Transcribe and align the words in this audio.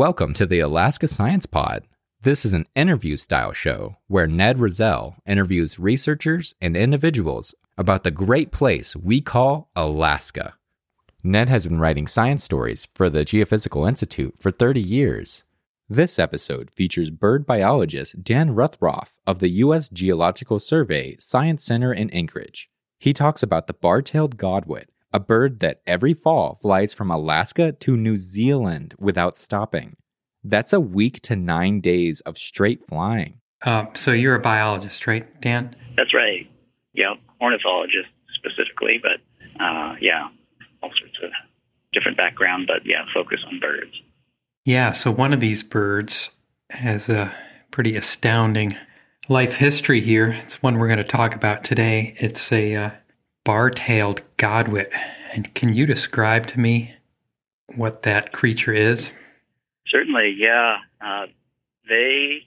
Welcome 0.00 0.32
to 0.32 0.46
the 0.46 0.60
Alaska 0.60 1.06
Science 1.06 1.44
Pod. 1.44 1.86
This 2.22 2.46
is 2.46 2.54
an 2.54 2.66
interview 2.74 3.18
style 3.18 3.52
show 3.52 3.96
where 4.06 4.26
Ned 4.26 4.56
Rozell 4.56 5.16
interviews 5.26 5.78
researchers 5.78 6.54
and 6.58 6.74
individuals 6.74 7.54
about 7.76 8.02
the 8.02 8.10
great 8.10 8.50
place 8.50 8.96
we 8.96 9.20
call 9.20 9.68
Alaska. 9.76 10.54
Ned 11.22 11.50
has 11.50 11.66
been 11.66 11.80
writing 11.80 12.06
science 12.06 12.42
stories 12.42 12.88
for 12.94 13.10
the 13.10 13.26
Geophysical 13.26 13.86
Institute 13.86 14.36
for 14.40 14.50
30 14.50 14.80
years. 14.80 15.44
This 15.86 16.18
episode 16.18 16.70
features 16.70 17.10
bird 17.10 17.44
biologist 17.44 18.24
Dan 18.24 18.54
Ruthrauff 18.54 19.18
of 19.26 19.40
the 19.40 19.50
U.S. 19.64 19.90
Geological 19.90 20.58
Survey 20.58 21.18
Science 21.18 21.62
Center 21.62 21.92
in 21.92 22.08
Anchorage. 22.08 22.70
He 22.98 23.12
talks 23.12 23.42
about 23.42 23.66
the 23.66 23.74
bar 23.74 24.00
tailed 24.00 24.38
godwit, 24.38 24.86
a 25.12 25.20
bird 25.20 25.60
that 25.60 25.80
every 25.86 26.14
fall 26.14 26.58
flies 26.60 26.94
from 26.94 27.10
Alaska 27.10 27.72
to 27.72 27.96
New 27.96 28.16
Zealand 28.16 28.94
without 28.98 29.38
stopping. 29.38 29.96
That's 30.42 30.72
a 30.72 30.80
week 30.80 31.20
to 31.22 31.36
nine 31.36 31.80
days 31.80 32.20
of 32.22 32.38
straight 32.38 32.86
flying. 32.86 33.40
Uh, 33.62 33.86
so 33.94 34.12
you're 34.12 34.34
a 34.34 34.40
biologist, 34.40 35.06
right, 35.06 35.40
Dan? 35.40 35.76
That's 35.96 36.14
right. 36.14 36.48
Yeah, 36.94 37.14
ornithologist 37.40 38.08
specifically, 38.34 39.00
but 39.02 39.20
uh, 39.62 39.96
yeah, 40.00 40.28
all 40.82 40.90
sorts 40.98 41.18
of 41.22 41.30
different 41.92 42.16
background, 42.16 42.66
but 42.66 42.86
yeah, 42.86 43.04
focus 43.12 43.40
on 43.46 43.60
birds. 43.60 44.00
Yeah, 44.64 44.92
so 44.92 45.10
one 45.10 45.32
of 45.32 45.40
these 45.40 45.62
birds 45.62 46.30
has 46.70 47.08
a 47.08 47.34
pretty 47.70 47.96
astounding 47.96 48.76
life 49.28 49.56
history 49.56 50.00
here. 50.00 50.30
It's 50.30 50.62
one 50.62 50.78
we're 50.78 50.88
going 50.88 50.98
to 50.98 51.04
talk 51.04 51.34
about 51.34 51.64
today. 51.64 52.14
It's 52.18 52.50
a 52.52 52.74
uh, 52.74 52.90
bar-tailed 53.50 54.22
godwit. 54.38 54.92
And 55.32 55.52
can 55.56 55.74
you 55.74 55.84
describe 55.84 56.46
to 56.46 56.60
me 56.60 56.94
what 57.74 58.04
that 58.04 58.30
creature 58.30 58.72
is? 58.72 59.10
Certainly, 59.88 60.36
yeah. 60.38 60.76
Uh, 61.04 61.26
they 61.88 62.46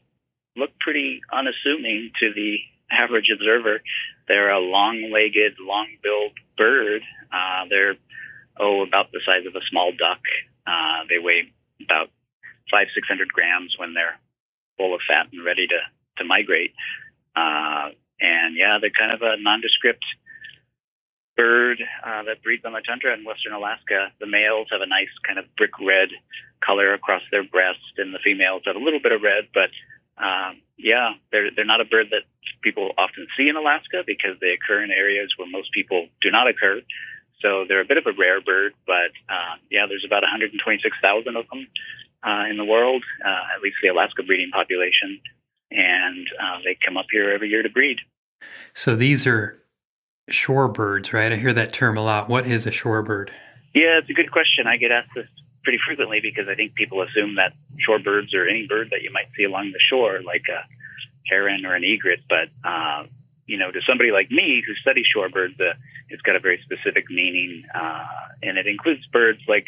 look 0.56 0.70
pretty 0.80 1.20
unassuming 1.30 2.12
to 2.22 2.31
the 2.34 2.56
average 2.90 3.28
observer. 3.36 3.81
They're 4.30 4.52
a 4.52 4.62
long-legged, 4.62 5.59
long-billed 5.59 6.38
bird. 6.58 7.02
Uh, 7.34 7.66
they're 7.70 7.96
oh 8.58 8.81
about 8.88 9.12
the 9.12 9.20
size 9.26 9.46
of 9.46 9.56
a 9.56 9.66
small 9.70 9.92
duck. 9.92 10.24
Uh, 10.66 11.04
they 11.09 11.20
weigh 11.20 11.52
about 11.84 12.12
five 12.72 12.88
six 12.96 13.09
hundred 13.09 13.28
grams 13.28 13.76
when 13.78 13.94
they're 13.94 14.18
full 14.78 14.96
of 14.96 15.02
fat 15.06 15.28
and 15.34 15.44
ready 15.44 15.68
to 15.68 15.80
to 16.20 16.24
migrate. 16.24 16.72
Uh, 17.36 17.92
and 18.22 18.56
yeah, 18.56 18.78
they're 18.80 18.98
kind 18.98 19.12
of 19.12 19.22
a 19.22 19.36
nondescript 19.44 20.06
bird 21.36 21.81
uh, 22.06 22.23
that 22.23 22.44
breeds 22.44 22.66
on 22.66 22.73
the 22.73 22.81
tundra 22.81 23.14
in 23.14 23.26
western 23.26 23.53
Alaska. 23.53 24.12
The 24.20 24.28
males 24.28 24.67
have 24.72 24.81
a 24.81 24.88
nice 24.88 25.12
kind 25.26 25.40
of 25.40 25.45
brick 25.58 25.78
red 25.80 26.09
color 26.66 26.94
across 26.94 27.22
their 27.31 27.44
breast, 27.44 27.98
and 27.98 28.14
the 28.14 28.20
females 28.23 28.64
have 28.66 28.75
a 28.75 28.84
little 28.84 29.00
bit 29.02 29.12
of 29.12 29.22
red. 29.22 29.50
But 29.53 29.72
um, 30.17 30.62
yeah, 30.78 31.14
they're 31.31 31.50
they're 31.56 31.66
not 31.66 31.81
a 31.81 31.86
bird 31.86 32.08
that 32.12 32.23
people 32.62 32.92
often 32.98 33.28
see 33.38 33.50
in 33.50 33.56
Alaska 33.56 34.03
because 34.06 34.40
they 34.40 34.56
occur 34.56 34.84
in 34.84 34.92
areas 34.92 35.34
where 35.38 35.50
most 35.50 35.73
people 35.73 36.08
do 36.22 36.31
not 36.31 36.48
occur. 36.48 36.81
So 37.42 37.66
they're 37.68 37.81
a 37.81 37.86
bit 37.86 37.97
of 37.97 38.08
a 38.08 38.16
rare 38.18 38.40
bird, 38.40 38.73
but 38.88 39.12
uh, 39.28 39.59
yeah, 39.70 39.86
there's 39.88 40.06
about 40.08 40.23
126,000 40.23 41.36
of 41.36 41.45
them 41.50 41.68
uh, 42.23 42.45
in 42.50 42.56
the 42.56 42.64
world, 42.64 43.03
uh, 43.23 43.56
at 43.56 43.62
least 43.62 43.75
the 43.84 43.90
Alaska 43.90 44.23
breeding 44.23 44.50
population, 44.52 45.20
and 45.70 46.25
uh, 46.40 46.59
they 46.64 46.78
come 46.86 46.95
up 46.95 47.08
here 47.12 47.31
every 47.31 47.50
year 47.50 47.62
to 47.62 47.70
breed. 47.70 47.97
So 48.73 48.95
these 48.95 49.28
are 49.28 49.62
shorebirds, 50.32 51.14
right? 51.14 51.32
I 51.32 51.36
hear 51.36 51.54
that 51.54 51.74
term 51.74 51.98
a 51.98 52.02
lot. 52.02 52.30
What 52.30 52.48
is 52.48 52.66
a 52.66 52.72
shorebird? 52.72 53.30
Yeah, 53.74 53.98
it's 54.00 54.10
a 54.10 54.14
good 54.14 54.32
question. 54.32 54.68
I 54.68 54.78
get 54.78 54.92
asked 54.92 55.12
this 55.16 55.28
pretty 55.64 55.80
frequently 55.86 56.20
because 56.22 56.47
I 56.47 56.56
think 56.56 56.75
people 56.75 57.02
assume 57.02 57.36
that 57.36 57.53
shorebirds 57.88 58.34
are 58.36 58.47
any 58.47 58.68
bird 58.68 58.90
that 58.92 59.02
you 59.02 59.12
might 59.12 59.28
see 59.36 59.44
along 59.44 59.72
the 59.72 59.80
shore, 59.80 60.22
like 60.24 60.44
a 60.50 60.64
heron 61.28 61.66
or 61.66 61.75
an 61.75 61.84
egret. 61.84 62.22
But 62.30 62.50
uh, 62.68 63.06
you 63.46 63.58
know, 63.58 63.72
to 63.72 63.80
somebody 63.88 64.12
like 64.12 64.30
me 64.31 64.64
who 64.66 64.74
studies 64.75 65.06
shorebirds, 65.16 65.59
uh, 65.59 65.74
it's 66.09 66.22
got 66.22 66.36
a 66.36 66.40
very 66.40 66.62
specific 66.64 67.09
meaning, 67.09 67.64
uh, 67.74 68.06
and 68.42 68.58
it 68.58 68.68
includes 68.68 69.06
birds 69.08 69.40
like 69.47 69.66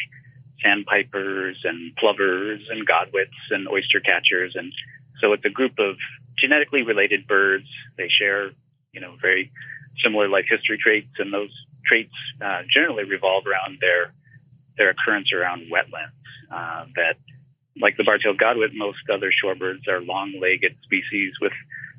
sandpipers 0.62 1.58
and 1.64 1.94
plovers 1.96 2.62
and 2.70 2.86
godwits 2.88 3.36
and 3.50 3.68
oyster 3.68 4.00
catchers, 4.00 4.54
and 4.54 4.72
so 5.20 5.32
it's 5.32 5.44
a 5.44 5.50
group 5.50 5.78
of 5.78 5.96
genetically 6.38 6.82
related 6.82 7.26
birds. 7.26 7.66
They 7.96 8.08
share, 8.08 8.50
you 8.92 9.00
know, 9.00 9.16
very 9.20 9.50
similar 10.02 10.28
life 10.28 10.46
history 10.48 10.78
traits, 10.82 11.12
and 11.18 11.32
those 11.32 11.52
traits 11.86 12.14
uh, 12.44 12.62
generally 12.72 13.04
revolve 13.04 13.44
around 13.46 13.78
their 13.80 14.12
their 14.76 14.90
occurrence 14.90 15.32
around 15.32 15.62
wetlands. 15.72 16.12
Uh, 16.52 16.84
that, 16.94 17.16
like 17.80 17.96
the 17.96 18.04
bar-tailed 18.04 18.38
godwit, 18.38 18.74
most 18.74 18.98
other 19.12 19.32
shorebirds 19.32 19.88
are 19.88 20.00
long-legged 20.00 20.76
species 20.84 21.32
with 21.40 21.52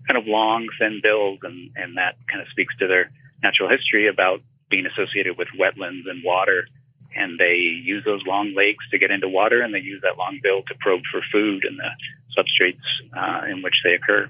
kind 0.08 0.18
of 0.18 0.26
long, 0.26 0.68
thin 0.80 1.00
bills, 1.02 1.40
and 1.44 1.72
and 1.76 1.98
that 1.98 2.16
kind 2.32 2.42
of 2.42 2.48
speaks 2.50 2.76
to 2.78 2.88
their 2.88 3.12
natural 3.44 3.70
history 3.70 4.08
about 4.08 4.42
being 4.70 4.86
associated 4.86 5.38
with 5.38 5.48
wetlands 5.60 6.10
and 6.10 6.24
water. 6.24 6.68
And 7.16 7.40
they 7.40 7.56
use 7.56 8.04
those 8.06 8.22
long 8.28 8.54
legs 8.54 8.84
to 8.92 9.00
get 9.00 9.12
into 9.12 9.28
water, 9.28 9.62
and 9.62 9.74
they 9.74 9.80
use 9.80 10.02
that 10.04 10.18
long 10.18 10.40
bill 10.44 10.62
to 10.68 10.76
probe 10.80 11.02
for 11.12 11.22
food 11.32 11.64
in 11.68 11.78
the 11.78 11.90
substrates 12.38 12.86
uh, 13.18 13.48
in 13.50 13.64
which 13.64 13.74
they 13.84 13.94
occur. 13.94 14.30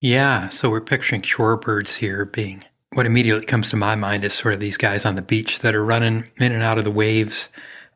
Yeah, 0.00 0.48
so 0.48 0.70
we're 0.70 0.80
picturing 0.80 1.22
shorebirds 1.22 1.96
here 1.96 2.24
being 2.24 2.64
what 2.92 3.06
immediately 3.06 3.44
comes 3.44 3.70
to 3.70 3.76
my 3.76 3.94
mind 3.94 4.24
is 4.24 4.32
sort 4.32 4.54
of 4.54 4.60
these 4.60 4.76
guys 4.76 5.04
on 5.04 5.14
the 5.14 5.22
beach 5.22 5.60
that 5.60 5.74
are 5.74 5.84
running 5.84 6.30
in 6.38 6.52
and 6.52 6.62
out 6.62 6.78
of 6.78 6.84
the 6.84 6.90
waves. 6.90 7.48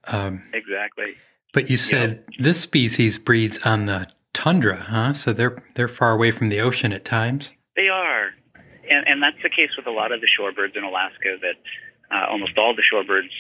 Um, 0.05 0.43
exactly. 0.53 1.15
But 1.53 1.71
you 1.71 1.77
said 1.77 2.25
yep. 2.31 2.45
this 2.45 2.61
species 2.61 3.19
breeds 3.19 3.59
on 3.65 3.87
the 3.87 4.09
tundra, 4.33 4.77
huh? 4.77 5.13
So 5.13 5.33
they're 5.33 5.63
they're 5.75 5.89
far 5.89 6.13
away 6.13 6.31
from 6.31 6.49
the 6.49 6.61
ocean 6.61 6.93
at 6.93 7.05
times. 7.05 7.53
They 7.77 7.89
are, 7.89 8.33
and 8.89 9.07
and 9.07 9.23
that's 9.23 9.41
the 9.43 9.51
case 9.51 9.71
with 9.77 9.87
a 9.87 9.91
lot 9.91 10.13
of 10.13 10.21
the 10.21 10.29
shorebirds 10.29 10.77
in 10.77 10.85
Alaska. 10.85 11.37
That 11.41 11.57
uh, 12.15 12.31
almost 12.31 12.57
all 12.57 12.75
the 12.75 12.83
shorebirds 12.83 13.33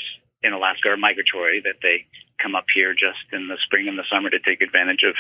in 0.42 0.52
Alaska 0.52 0.90
are 0.90 0.96
migratory. 0.96 1.62
That 1.64 1.80
they 1.82 2.06
come 2.42 2.54
up 2.54 2.66
here 2.74 2.92
just 2.92 3.24
in 3.32 3.48
the 3.48 3.56
spring 3.64 3.88
and 3.88 3.98
the 3.98 4.04
summer 4.12 4.28
to 4.28 4.40
take 4.40 4.60
advantage 4.60 5.04
of, 5.06 5.14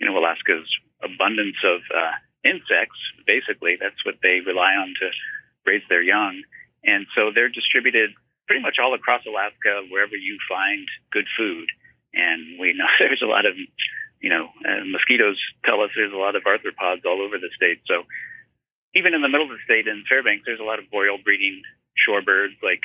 you 0.00 0.06
know, 0.08 0.18
Alaska's 0.18 0.68
abundance 1.00 1.56
of 1.64 1.80
uh, 1.94 2.12
insects. 2.44 2.98
Basically, 3.26 3.76
that's 3.80 4.04
what 4.04 4.16
they 4.22 4.40
rely 4.44 4.74
on 4.74 4.92
to 5.00 5.08
raise 5.68 5.84
their 5.88 6.02
young. 6.02 6.40
And 6.84 7.04
so 7.12 7.28
they're 7.34 7.52
distributed 7.52 8.16
pretty 8.48 8.64
much 8.64 8.80
all 8.80 8.96
across 8.96 9.20
Alaska, 9.28 9.84
wherever 9.92 10.16
you 10.16 10.40
find 10.48 10.88
good 11.12 11.28
food. 11.36 11.68
And 12.16 12.56
we 12.56 12.72
know 12.72 12.88
there's 12.98 13.20
a 13.20 13.28
lot 13.28 13.44
of, 13.44 13.52
you 14.24 14.32
know, 14.32 14.48
uh, 14.64 14.88
mosquitoes 14.88 15.36
tell 15.68 15.84
us 15.84 15.92
there's 15.92 16.16
a 16.16 16.18
lot 16.18 16.34
of 16.34 16.48
arthropods 16.48 17.04
all 17.04 17.20
over 17.20 17.36
the 17.36 17.52
state. 17.52 17.84
So 17.84 18.08
even 18.96 19.12
in 19.12 19.20
the 19.20 19.28
middle 19.28 19.46
of 19.46 19.52
the 19.52 19.68
state 19.68 19.86
in 19.86 20.08
Fairbanks, 20.08 20.48
there's 20.48 20.64
a 20.64 20.66
lot 20.66 20.80
of 20.80 20.88
boreal 20.88 21.20
breeding 21.20 21.60
shorebirds 22.00 22.56
like 22.64 22.80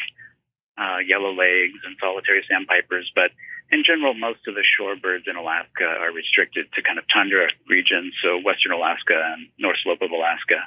uh, 0.76 1.00
yellow 1.00 1.32
legs 1.32 1.80
and 1.88 1.96
solitary 2.02 2.44
sandpipers. 2.50 3.08
But 3.16 3.32
in 3.72 3.88
general, 3.88 4.14
most 4.14 4.44
of 4.48 4.56
the 4.56 4.68
shorebirds 4.68 5.32
in 5.32 5.40
Alaska 5.40 5.88
are 5.88 6.12
restricted 6.12 6.68
to 6.76 6.84
kind 6.84 7.00
of 7.00 7.06
tundra 7.08 7.48
regions, 7.70 8.14
so 8.22 8.38
western 8.44 8.76
Alaska 8.76 9.16
and 9.16 9.48
north 9.58 9.80
slope 9.82 10.02
of 10.02 10.12
Alaska. 10.12 10.60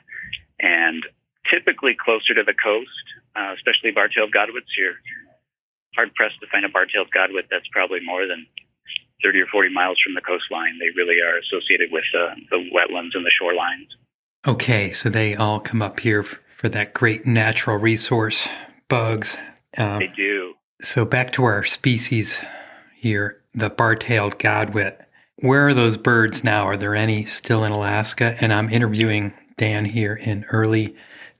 And 0.59 1.05
typically 1.51 1.97
closer 1.99 2.35
to 2.35 2.45
the 2.45 2.55
coast, 2.55 3.07
uh, 3.35 3.55
especially 3.55 3.93
bar-tailed 3.93 4.33
godwits. 4.33 4.71
You're 4.79 4.99
hard 5.95 6.15
pressed 6.15 6.41
to 6.41 6.47
find 6.53 6.65
a 6.65 6.69
bar-tailed 6.69 7.09
godwit 7.11 7.49
that's 7.51 7.69
probably 7.73 8.01
more 8.05 8.27
than 8.27 8.47
30 9.23 9.41
or 9.41 9.47
40 9.47 9.73
miles 9.73 9.99
from 10.05 10.15
the 10.15 10.21
coastline. 10.21 10.79
They 10.79 10.93
really 10.95 11.21
are 11.21 11.39
associated 11.39 11.91
with 11.91 12.05
uh, 12.15 12.35
the 12.51 12.59
wetlands 12.75 13.15
and 13.15 13.25
the 13.25 13.33
shorelines. 13.33 13.89
Okay, 14.47 14.93
so 14.93 15.09
they 15.09 15.35
all 15.35 15.59
come 15.59 15.83
up 15.83 16.01
here 16.01 16.23
for 16.23 16.69
that 16.69 16.95
great 16.95 17.27
natural 17.27 17.77
resource, 17.77 18.47
bugs. 18.89 19.37
Um, 19.77 19.99
they 19.99 20.13
do. 20.15 20.55
So 20.83 21.05
back 21.05 21.33
to 21.33 21.45
our 21.45 21.65
species 21.65 22.39
here, 22.97 23.41
the 23.55 23.71
bar-tailed 23.71 24.39
godwit. 24.39 24.99
Where 25.41 25.69
are 25.69 25.75
those 25.75 25.97
birds 25.97 26.45
now? 26.45 26.65
Are 26.65 26.77
there 26.77 26.95
any 26.95 27.25
still 27.25 27.65
in 27.65 27.73
Alaska? 27.73 28.37
And 28.41 28.53
I'm 28.53 28.71
interviewing 28.71 29.35
Dan 29.57 29.87
here 29.87 30.15
in 30.15 30.45
early 30.45 30.95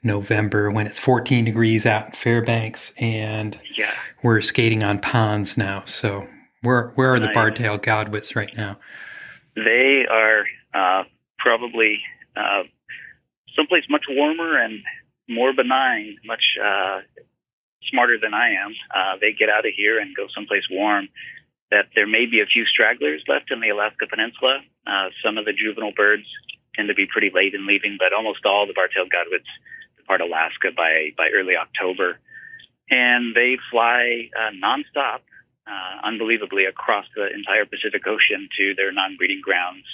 November 0.07 0.71
when 0.71 0.87
it's 0.87 0.99
14 0.99 1.45
degrees 1.45 1.85
out 1.85 2.07
in 2.07 2.13
Fairbanks, 2.13 2.93
and 2.97 3.59
yeah. 3.77 3.93
we're 4.23 4.41
skating 4.41 4.83
on 4.83 5.01
ponds 5.01 5.57
now. 5.57 5.83
So 5.85 6.27
where 6.63 6.93
where 6.95 7.15
are 7.15 7.21
the 7.21 7.31
bar-tailed 7.35 7.83
godwits 7.83 8.35
right 8.35 8.55
now? 8.57 8.79
They 9.55 10.07
are 10.11 10.45
uh, 10.75 11.05
probably 11.39 12.01
uh, 12.37 12.63
someplace 13.55 13.85
much 13.89 14.05
warmer 14.09 14.59
and 14.59 14.81
more 15.29 15.53
benign, 15.53 16.17
much 16.25 16.43
uh, 16.63 17.01
smarter 17.91 18.19
than 18.21 18.35
I 18.35 18.51
am. 18.51 18.75
Uh, 18.95 19.17
they 19.21 19.33
get 19.33 19.49
out 19.49 19.67
of 19.67 19.73
here 19.77 19.99
and 19.99 20.15
go 20.15 20.27
someplace 20.35 20.65
warm. 20.71 21.09
That 21.71 21.91
there 21.97 22.07
may 22.07 22.27
be 22.27 22.41
a 22.41 22.47
few 22.47 22.65
stragglers 22.65 23.25
left 23.27 23.51
in 23.51 23.59
the 23.59 23.71
Alaska 23.71 24.07
Peninsula. 24.09 24.63
Uh, 24.87 25.11
some 25.25 25.37
of 25.37 25.47
the 25.47 25.53
juvenile 25.53 25.91
birds 25.97 26.23
tend 26.77 26.87
to 26.89 26.95
be 26.95 27.07
pretty 27.11 27.31
late 27.35 27.55
in 27.55 27.67
leaving, 27.67 27.97
but 27.99 28.13
almost 28.13 28.47
all 28.47 28.69
the 28.69 28.73
bar-tailed 28.73 29.11
godwits 29.11 29.51
depart 30.07 30.21
Alaska 30.21 30.71
by 30.77 31.11
by 31.17 31.29
early 31.35 31.55
October, 31.59 32.19
and 32.91 33.35
they 33.35 33.59
fly 33.71 34.31
uh, 34.39 34.55
nonstop 34.55 35.21
uh, 35.67 36.07
unbelievably 36.07 36.65
across 36.65 37.07
the 37.17 37.27
entire 37.35 37.67
Pacific 37.67 38.07
Ocean 38.07 38.49
to 38.59 38.75
their 38.77 38.93
non-breeding 38.93 39.41
grounds 39.43 39.85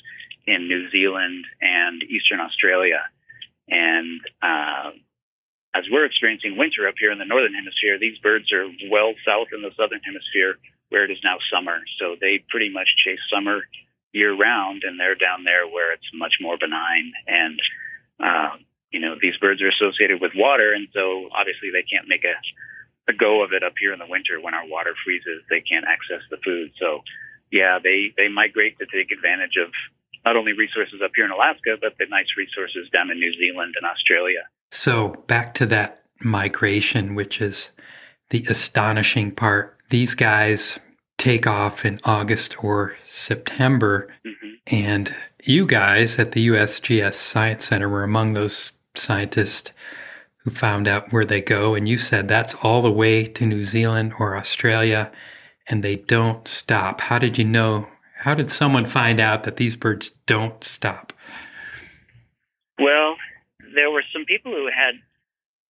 in 0.47 0.69
New 0.69 0.91
Zealand 0.91 1.47
and 1.61 2.03
Eastern 2.03 2.41
Australia. 2.41 3.01
And 3.69 4.21
uh, 4.43 4.91
as 5.75 5.85
we're 5.91 6.05
experiencing 6.05 6.59
winter 6.59 6.87
up 6.89 6.95
here 6.99 7.11
in 7.11 7.19
the 7.19 7.25
northern 7.25 7.55
hemisphere, 7.55 7.99
these 7.99 8.19
birds 8.19 8.53
are 8.53 8.69
well 8.91 9.15
south 9.25 9.49
in 9.55 9.63
the 9.63 9.73
southern 9.79 10.01
hemisphere 10.05 10.59
where 10.91 11.05
it 11.05 11.11
is 11.11 11.25
now 11.25 11.39
summer. 11.49 11.81
So 11.99 12.17
they 12.21 12.45
pretty 12.51 12.69
much 12.69 12.89
chase 13.01 13.23
summer 13.33 13.63
year 14.13 14.37
round, 14.37 14.83
and 14.85 15.01
they're 15.01 15.17
down 15.17 15.45
there 15.45 15.65
where 15.67 15.95
it's 15.95 16.05
much 16.13 16.35
more 16.39 16.59
benign. 16.59 17.13
And 17.27 17.59
uh, 18.21 18.57
you 18.93 19.01
know, 19.01 19.17
these 19.21 19.37
birds 19.41 19.61
are 19.63 19.73
associated 19.73 20.21
with 20.21 20.33
water, 20.37 20.73
and 20.73 20.89
so 20.93 21.29
obviously 21.33 21.73
they 21.73 21.83
can't 21.83 22.09
make 22.09 22.25
a 22.25 22.37
a 23.09 23.13
go 23.13 23.43
of 23.43 23.53
it 23.53 23.63
up 23.63 23.75
here 23.81 23.93
in 23.93 23.99
the 23.99 24.07
winter 24.07 24.41
when 24.41 24.55
our 24.55 24.67
water 24.67 24.95
freezes. 25.05 25.43
They 25.51 25.61
can't 25.61 25.85
access 25.85 26.23
the 26.31 26.37
food. 26.45 26.71
So, 26.79 27.03
yeah, 27.51 27.79
they 27.83 28.15
they 28.17 28.29
migrate 28.29 28.79
to 28.79 28.87
take 28.87 29.11
advantage 29.11 29.59
of 29.59 29.73
not 30.25 30.37
only 30.37 30.53
resources 30.53 31.01
up 31.03 31.11
here 31.17 31.25
in 31.25 31.33
Alaska, 31.33 31.77
but 31.81 31.99
the 31.99 32.07
nice 32.09 32.31
resources 32.39 32.89
down 32.93 33.11
in 33.11 33.19
New 33.19 33.33
Zealand 33.35 33.75
and 33.77 33.91
Australia. 33.91 34.47
So, 34.71 35.25
back 35.27 35.55
to 35.55 35.67
that 35.67 36.05
migration, 36.23 37.15
which 37.15 37.41
is 37.41 37.71
the 38.31 38.47
astonishing 38.49 39.33
part. 39.33 39.77
These 39.91 40.15
guys 40.15 40.79
take 41.19 41.47
off 41.47 41.85
in 41.85 42.01
August 42.05 42.63
or 42.65 42.97
September, 43.05 44.09
mm-hmm. 44.25 44.75
and 44.75 45.15
you 45.45 45.67
guys 45.67 46.19
at 46.19 46.33
the 46.33 46.49
USGS 46.49 47.15
Science 47.15 47.67
Center 47.67 47.89
were 47.89 48.05
among 48.05 48.35
those 48.35 48.73
scientists 48.95 49.73
who 50.39 50.51
found 50.51 50.89
out 50.89 51.13
where 51.13 51.25
they 51.25 51.41
go. 51.41 51.75
And 51.75 51.89
you 51.89 51.99
said 51.99 52.29
that's 52.29 52.55
all 52.63 52.83
the 52.83 52.93
way 52.93 53.27
to 53.27 53.47
New 53.47 53.65
Zealand 53.65 54.15
or 54.19 54.37
Australia, 54.37 55.11
and 55.69 55.83
they 55.83 55.97
don't 55.97 56.47
stop. 56.49 57.01
How 57.01 57.19
did 57.19 57.39
you 57.39 57.45
know? 57.45 57.89
How 58.19 58.35
did 58.35 58.53
someone 58.53 58.87
find 58.87 59.19
out 59.19 59.45
that 59.45 59.57
these 59.57 59.75
birds 59.75 60.13
don't 60.27 60.63
stop? 60.63 61.13
Well, 62.79 63.17
there 63.75 63.91
were 63.91 64.05
some 64.13 64.25
people 64.25 64.53
who 64.53 64.67
had 64.71 64.95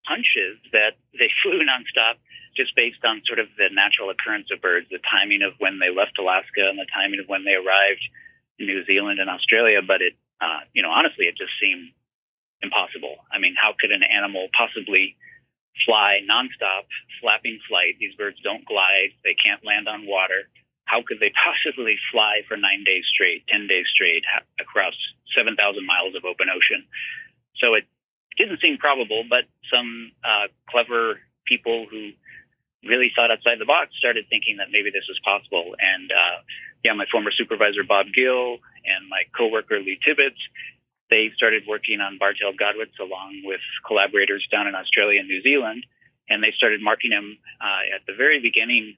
hunches 0.05 0.59
that 0.71 0.97
they 1.13 1.29
flew 1.43 1.61
nonstop 1.61 2.19
just 2.55 2.75
based 2.75 3.01
on 3.03 3.21
sort 3.25 3.39
of 3.39 3.49
the 3.57 3.69
natural 3.73 4.13
occurrence 4.13 4.47
of 4.53 4.61
birds, 4.61 4.85
the 4.89 5.01
timing 5.09 5.41
of 5.41 5.57
when 5.57 5.79
they 5.81 5.89
left 5.89 6.21
Alaska 6.21 6.69
and 6.69 6.77
the 6.77 6.85
timing 6.93 7.19
of 7.19 7.25
when 7.25 7.45
they 7.45 7.57
arrived 7.57 8.05
in 8.59 8.67
New 8.67 8.85
Zealand 8.85 9.17
and 9.17 9.29
Australia. 9.29 9.81
But 9.81 10.05
it, 10.05 10.13
uh, 10.37 10.61
you 10.73 10.85
know, 10.85 10.93
honestly, 10.93 11.25
it 11.25 11.33
just 11.33 11.53
seemed 11.57 11.89
impossible. 12.63 13.19
I 13.27 13.37
mean, 13.37 13.53
how 13.59 13.75
could 13.75 13.91
an 13.91 14.01
animal 14.01 14.47
possibly 14.55 15.19
fly 15.85 16.23
nonstop, 16.23 16.87
flapping 17.19 17.59
flight? 17.67 17.99
These 17.99 18.15
birds 18.15 18.39
don't 18.41 18.65
glide, 18.65 19.11
they 19.27 19.35
can't 19.35 19.61
land 19.67 19.91
on 19.91 20.07
water. 20.07 20.47
How 20.87 21.03
could 21.03 21.19
they 21.19 21.31
possibly 21.35 21.99
fly 22.11 22.47
for 22.47 22.55
nine 22.55 22.83
days 22.87 23.03
straight, 23.11 23.43
10 23.47 23.67
days 23.67 23.87
straight 23.91 24.23
across 24.59 24.95
7,000 25.35 25.55
miles 25.85 26.15
of 26.15 26.23
open 26.23 26.47
ocean? 26.47 26.87
So 27.59 27.75
it 27.75 27.85
didn't 28.37 28.59
seem 28.63 28.77
probable, 28.79 29.23
but 29.27 29.45
some 29.69 30.11
uh, 30.23 30.47
clever 30.69 31.19
people 31.45 31.85
who 31.89 32.11
really 32.83 33.11
thought 33.15 33.31
outside 33.31 33.59
the 33.59 33.69
box 33.69 33.95
started 33.95 34.27
thinking 34.27 34.57
that 34.57 34.71
maybe 34.71 34.91
this 34.91 35.07
was 35.07 35.19
possible. 35.23 35.75
And 35.79 36.11
uh, 36.11 36.37
yeah, 36.83 36.93
my 36.93 37.07
former 37.11 37.31
supervisor 37.31 37.83
Bob 37.87 38.11
Gill 38.11 38.59
and 38.83 39.07
my 39.07 39.23
coworker 39.31 39.79
Lee 39.79 39.99
Tibbitts 40.03 40.39
they 41.13 41.29
started 41.37 41.69
working 41.69 42.01
on 42.01 42.17
bar-tailed 42.17 42.57
godwits 42.57 42.97
along 42.97 43.45
with 43.45 43.61
collaborators 43.85 44.41
down 44.49 44.65
in 44.65 44.73
Australia 44.73 45.21
and 45.21 45.29
New 45.29 45.45
Zealand, 45.45 45.85
and 46.25 46.41
they 46.41 46.49
started 46.57 46.81
marking 46.81 47.13
them 47.13 47.37
uh, 47.61 47.93
at 47.93 48.01
the 48.09 48.17
very 48.17 48.41
beginning 48.41 48.97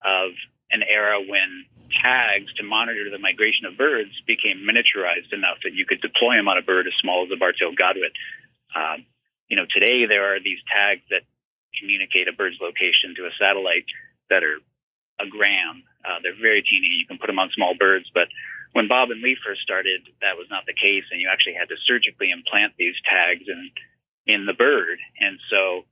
of 0.00 0.32
an 0.72 0.80
era 0.80 1.20
when 1.20 1.68
tags 2.00 2.48
to 2.56 2.64
monitor 2.64 3.12
the 3.12 3.20
migration 3.20 3.68
of 3.68 3.76
birds 3.76 4.14
became 4.24 4.64
miniaturized 4.64 5.36
enough 5.36 5.60
that 5.60 5.76
you 5.76 5.84
could 5.84 6.00
deploy 6.00 6.40
them 6.40 6.48
on 6.48 6.56
a 6.56 6.64
bird 6.64 6.88
as 6.88 6.96
small 7.02 7.26
as 7.26 7.30
a 7.34 7.36
bar-tailed 7.36 7.76
godwit. 7.76 8.14
Um, 8.72 9.04
you 9.52 9.58
know, 9.58 9.68
today 9.68 10.08
there 10.08 10.32
are 10.32 10.40
these 10.40 10.62
tags 10.64 11.04
that 11.12 11.28
communicate 11.76 12.24
a 12.30 12.32
bird's 12.32 12.56
location 12.62 13.12
to 13.20 13.28
a 13.28 13.36
satellite 13.36 13.84
that 14.32 14.40
are 14.46 14.64
a 15.20 15.26
gram. 15.28 15.84
Uh, 16.06 16.24
they're 16.24 16.38
very 16.40 16.64
teeny. 16.64 17.04
You 17.04 17.04
can 17.10 17.18
put 17.18 17.26
them 17.26 17.42
on 17.42 17.52
small 17.52 17.74
birds, 17.76 18.08
but 18.14 18.32
when 18.72 18.88
Bob 18.88 19.10
and 19.10 19.22
Lee 19.22 19.36
first 19.44 19.62
started, 19.62 20.06
that 20.22 20.38
was 20.38 20.46
not 20.50 20.66
the 20.66 20.76
case, 20.76 21.04
and 21.10 21.20
you 21.20 21.28
actually 21.30 21.58
had 21.58 21.68
to 21.68 21.78
surgically 21.86 22.30
implant 22.30 22.74
these 22.78 22.94
tags 23.02 23.46
in 23.48 23.70
in 24.26 24.46
the 24.46 24.54
bird. 24.54 24.98
And 25.18 25.38
so 25.50 25.82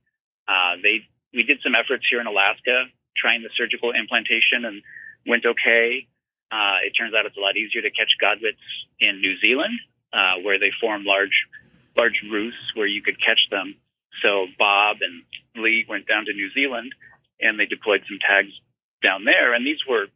uh, 0.47 0.79
they 0.81 1.03
we 1.33 1.43
did 1.43 1.59
some 1.63 1.75
efforts 1.75 2.07
here 2.09 2.21
in 2.21 2.27
Alaska 2.27 2.87
trying 3.17 3.43
the 3.43 3.51
surgical 3.57 3.91
implantation 3.91 4.63
and 4.63 4.81
went 5.27 5.43
okay. 5.45 6.07
Uh, 6.49 6.81
it 6.87 6.95
turns 6.95 7.13
out 7.13 7.27
it's 7.27 7.37
a 7.37 7.43
lot 7.43 7.59
easier 7.59 7.83
to 7.83 7.91
catch 7.91 8.09
godwits 8.17 8.63
in 8.99 9.19
New 9.19 9.37
Zealand, 9.43 9.75
uh, 10.13 10.39
where 10.41 10.57
they 10.57 10.71
form 10.79 11.03
large 11.03 11.35
large 11.97 12.23
roosts 12.31 12.71
where 12.75 12.87
you 12.87 13.01
could 13.03 13.19
catch 13.19 13.43
them. 13.51 13.75
So 14.23 14.47
Bob 14.57 15.03
and 15.03 15.27
Lee 15.61 15.85
went 15.87 16.07
down 16.07 16.25
to 16.25 16.33
New 16.33 16.49
Zealand 16.55 16.93
and 17.39 17.59
they 17.59 17.65
deployed 17.65 18.03
some 18.07 18.19
tags 18.19 18.51
down 19.01 19.23
there, 19.23 19.53
and 19.53 19.65
these 19.65 19.79
were 19.87 20.07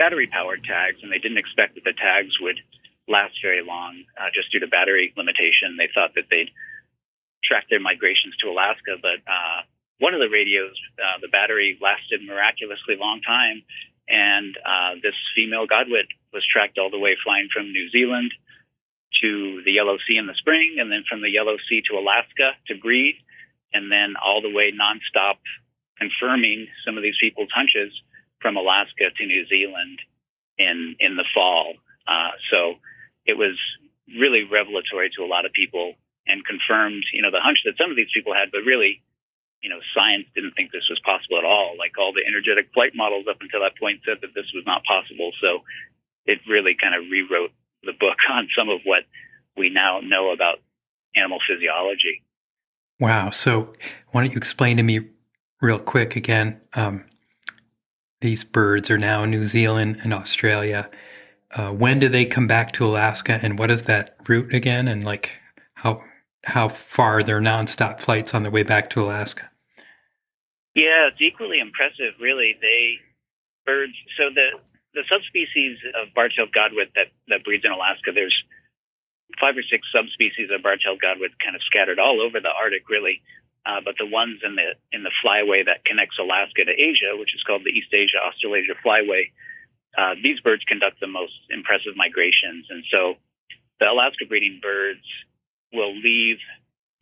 battery 0.00 0.32
powered 0.32 0.64
tags, 0.64 1.04
and 1.04 1.12
they 1.12 1.20
didn't 1.20 1.36
expect 1.36 1.76
that 1.76 1.84
the 1.84 1.92
tags 1.92 2.32
would 2.40 2.56
last 3.04 3.36
very 3.44 3.60
long 3.60 4.00
uh, 4.16 4.32
just 4.32 4.48
due 4.48 4.64
to 4.64 4.66
battery 4.72 5.12
limitation. 5.12 5.76
They 5.76 5.92
thought 5.92 6.16
that 6.16 6.32
they'd 6.32 6.48
track 7.44 7.68
their 7.68 7.84
migrations 7.84 8.32
to 8.40 8.48
Alaska, 8.48 8.96
but 8.96 9.20
uh, 9.28 9.60
one 10.00 10.16
of 10.16 10.24
the 10.24 10.32
radios, 10.32 10.72
uh, 10.96 11.20
the 11.20 11.28
battery 11.28 11.76
lasted 11.84 12.24
miraculously 12.24 12.96
long 12.96 13.20
time, 13.20 13.60
and 14.08 14.56
uh, 14.64 14.96
this 15.04 15.16
female 15.36 15.68
godwit 15.68 16.08
was 16.32 16.48
tracked 16.48 16.80
all 16.80 16.88
the 16.88 16.98
way 16.98 17.20
flying 17.20 17.52
from 17.52 17.68
New 17.68 17.92
Zealand 17.92 18.32
to 19.20 19.60
the 19.68 19.76
Yellow 19.76 20.00
Sea 20.08 20.16
in 20.16 20.24
the 20.24 20.38
spring, 20.40 20.80
and 20.80 20.88
then 20.88 21.04
from 21.04 21.20
the 21.20 21.28
Yellow 21.28 21.60
Sea 21.68 21.84
to 21.92 22.00
Alaska 22.00 22.56
to 22.72 22.80
breed, 22.80 23.20
and 23.76 23.92
then 23.92 24.16
all 24.16 24.40
the 24.40 24.48
way 24.48 24.72
nonstop 24.72 25.36
confirming 26.00 26.72
some 26.88 26.96
of 26.96 27.04
these 27.04 27.20
people's 27.20 27.52
hunches 27.52 27.92
from 28.40 28.56
Alaska 28.56 29.10
to 29.16 29.26
New 29.26 29.46
Zealand 29.46 30.00
in 30.58 30.96
in 31.00 31.16
the 31.16 31.24
fall. 31.34 31.74
Uh, 32.08 32.34
so 32.50 32.74
it 33.26 33.36
was 33.36 33.56
really 34.18 34.44
revelatory 34.44 35.10
to 35.16 35.22
a 35.22 35.30
lot 35.30 35.46
of 35.46 35.52
people 35.52 35.94
and 36.26 36.44
confirmed, 36.44 37.04
you 37.12 37.22
know, 37.22 37.30
the 37.30 37.42
hunch 37.42 37.58
that 37.64 37.78
some 37.78 37.90
of 37.90 37.96
these 37.96 38.10
people 38.12 38.34
had, 38.34 38.50
but 38.50 38.66
really, 38.66 39.02
you 39.62 39.70
know, 39.70 39.78
science 39.94 40.26
didn't 40.34 40.54
think 40.54 40.72
this 40.72 40.86
was 40.88 41.00
possible 41.04 41.38
at 41.38 41.44
all. 41.44 41.76
Like 41.78 41.98
all 41.98 42.12
the 42.12 42.26
energetic 42.26 42.72
flight 42.72 42.92
models 42.94 43.26
up 43.28 43.38
until 43.40 43.60
that 43.60 43.78
point 43.78 44.00
said 44.04 44.18
that 44.22 44.34
this 44.34 44.48
was 44.54 44.64
not 44.66 44.84
possible. 44.84 45.32
So 45.40 45.62
it 46.26 46.40
really 46.48 46.76
kind 46.78 46.94
of 46.94 47.10
rewrote 47.10 47.52
the 47.82 47.92
book 47.92 48.18
on 48.30 48.48
some 48.56 48.68
of 48.68 48.80
what 48.84 49.04
we 49.56 49.70
now 49.70 50.00
know 50.00 50.32
about 50.32 50.60
animal 51.16 51.38
physiology. 51.46 52.22
Wow. 52.98 53.30
So 53.30 53.72
why 54.12 54.22
don't 54.22 54.32
you 54.32 54.38
explain 54.38 54.76
to 54.76 54.82
me 54.82 55.08
real 55.60 55.78
quick 55.78 56.16
again? 56.16 56.60
Um, 56.74 57.04
these 58.20 58.44
birds 58.44 58.90
are 58.90 58.98
now 58.98 59.22
in 59.22 59.30
New 59.30 59.46
Zealand 59.46 59.98
and 60.02 60.12
Australia. 60.12 60.90
Uh, 61.54 61.70
when 61.70 61.98
do 61.98 62.08
they 62.08 62.26
come 62.26 62.46
back 62.46 62.72
to 62.72 62.86
Alaska, 62.86 63.40
and 63.42 63.58
what 63.58 63.70
is 63.70 63.84
that 63.84 64.16
route 64.28 64.54
again? 64.54 64.86
And 64.86 65.04
like 65.04 65.32
how 65.74 66.04
how 66.44 66.68
far 66.68 67.22
their 67.22 67.40
nonstop 67.40 68.00
flights 68.00 68.34
on 68.34 68.42
their 68.42 68.52
way 68.52 68.62
back 68.62 68.90
to 68.90 69.02
Alaska? 69.02 69.50
Yeah, 70.74 71.08
it's 71.10 71.20
equally 71.20 71.58
impressive, 71.58 72.14
really. 72.20 72.56
They 72.60 72.96
birds. 73.66 73.94
So 74.16 74.30
the 74.34 74.60
the 74.94 75.06
subspecies 75.06 75.78
of 75.94 76.14
bar-tailed 76.14 76.50
godwit 76.50 76.94
that 76.94 77.10
that 77.28 77.44
breeds 77.44 77.64
in 77.64 77.72
Alaska, 77.72 78.12
there's 78.14 78.36
five 79.40 79.56
or 79.56 79.62
six 79.62 79.86
subspecies 79.94 80.50
of 80.50 80.62
bar-tailed 80.62 80.98
godwit 80.98 81.34
kind 81.42 81.54
of 81.54 81.62
scattered 81.66 81.98
all 81.98 82.20
over 82.20 82.40
the 82.40 82.50
Arctic, 82.50 82.88
really. 82.88 83.22
Uh, 83.66 83.80
but 83.84 83.94
the 84.00 84.08
ones 84.08 84.40
in 84.40 84.56
the 84.56 84.72
in 84.92 85.04
the 85.04 85.12
flyway 85.20 85.60
that 85.64 85.84
connects 85.84 86.16
Alaska 86.16 86.64
to 86.64 86.72
Asia, 86.72 87.12
which 87.20 87.34
is 87.36 87.44
called 87.44 87.60
the 87.60 87.74
East 87.74 87.92
Asia 87.92 88.16
Australasia 88.16 88.72
Flyway, 88.80 89.28
uh, 90.00 90.16
these 90.22 90.40
birds 90.40 90.64
conduct 90.64 91.00
the 91.00 91.10
most 91.10 91.36
impressive 91.52 91.92
migrations. 91.92 92.64
And 92.72 92.84
so, 92.88 93.20
the 93.78 93.92
Alaska 93.92 94.24
breeding 94.24 94.60
birds 94.64 95.04
will 95.72 95.92
leave 95.92 96.40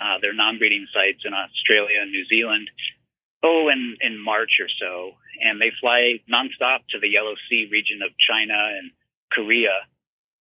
uh, 0.01 0.19
their 0.23 0.35
non-breeding 0.35 0.87
sites 0.95 1.23
in 1.25 1.35
Australia 1.35 2.03
and 2.03 2.11
New 2.11 2.27
Zealand, 2.27 2.71
oh, 3.43 3.69
in 3.71 3.97
in 4.01 4.19
March 4.19 4.59
or 4.59 4.71
so, 4.83 5.15
and 5.43 5.61
they 5.61 5.71
fly 5.81 6.19
nonstop 6.27 6.87
to 6.91 6.99
the 6.99 7.09
Yellow 7.09 7.35
Sea 7.49 7.69
region 7.71 8.03
of 8.03 8.11
China 8.19 8.59
and 8.79 8.91
Korea, 9.31 9.87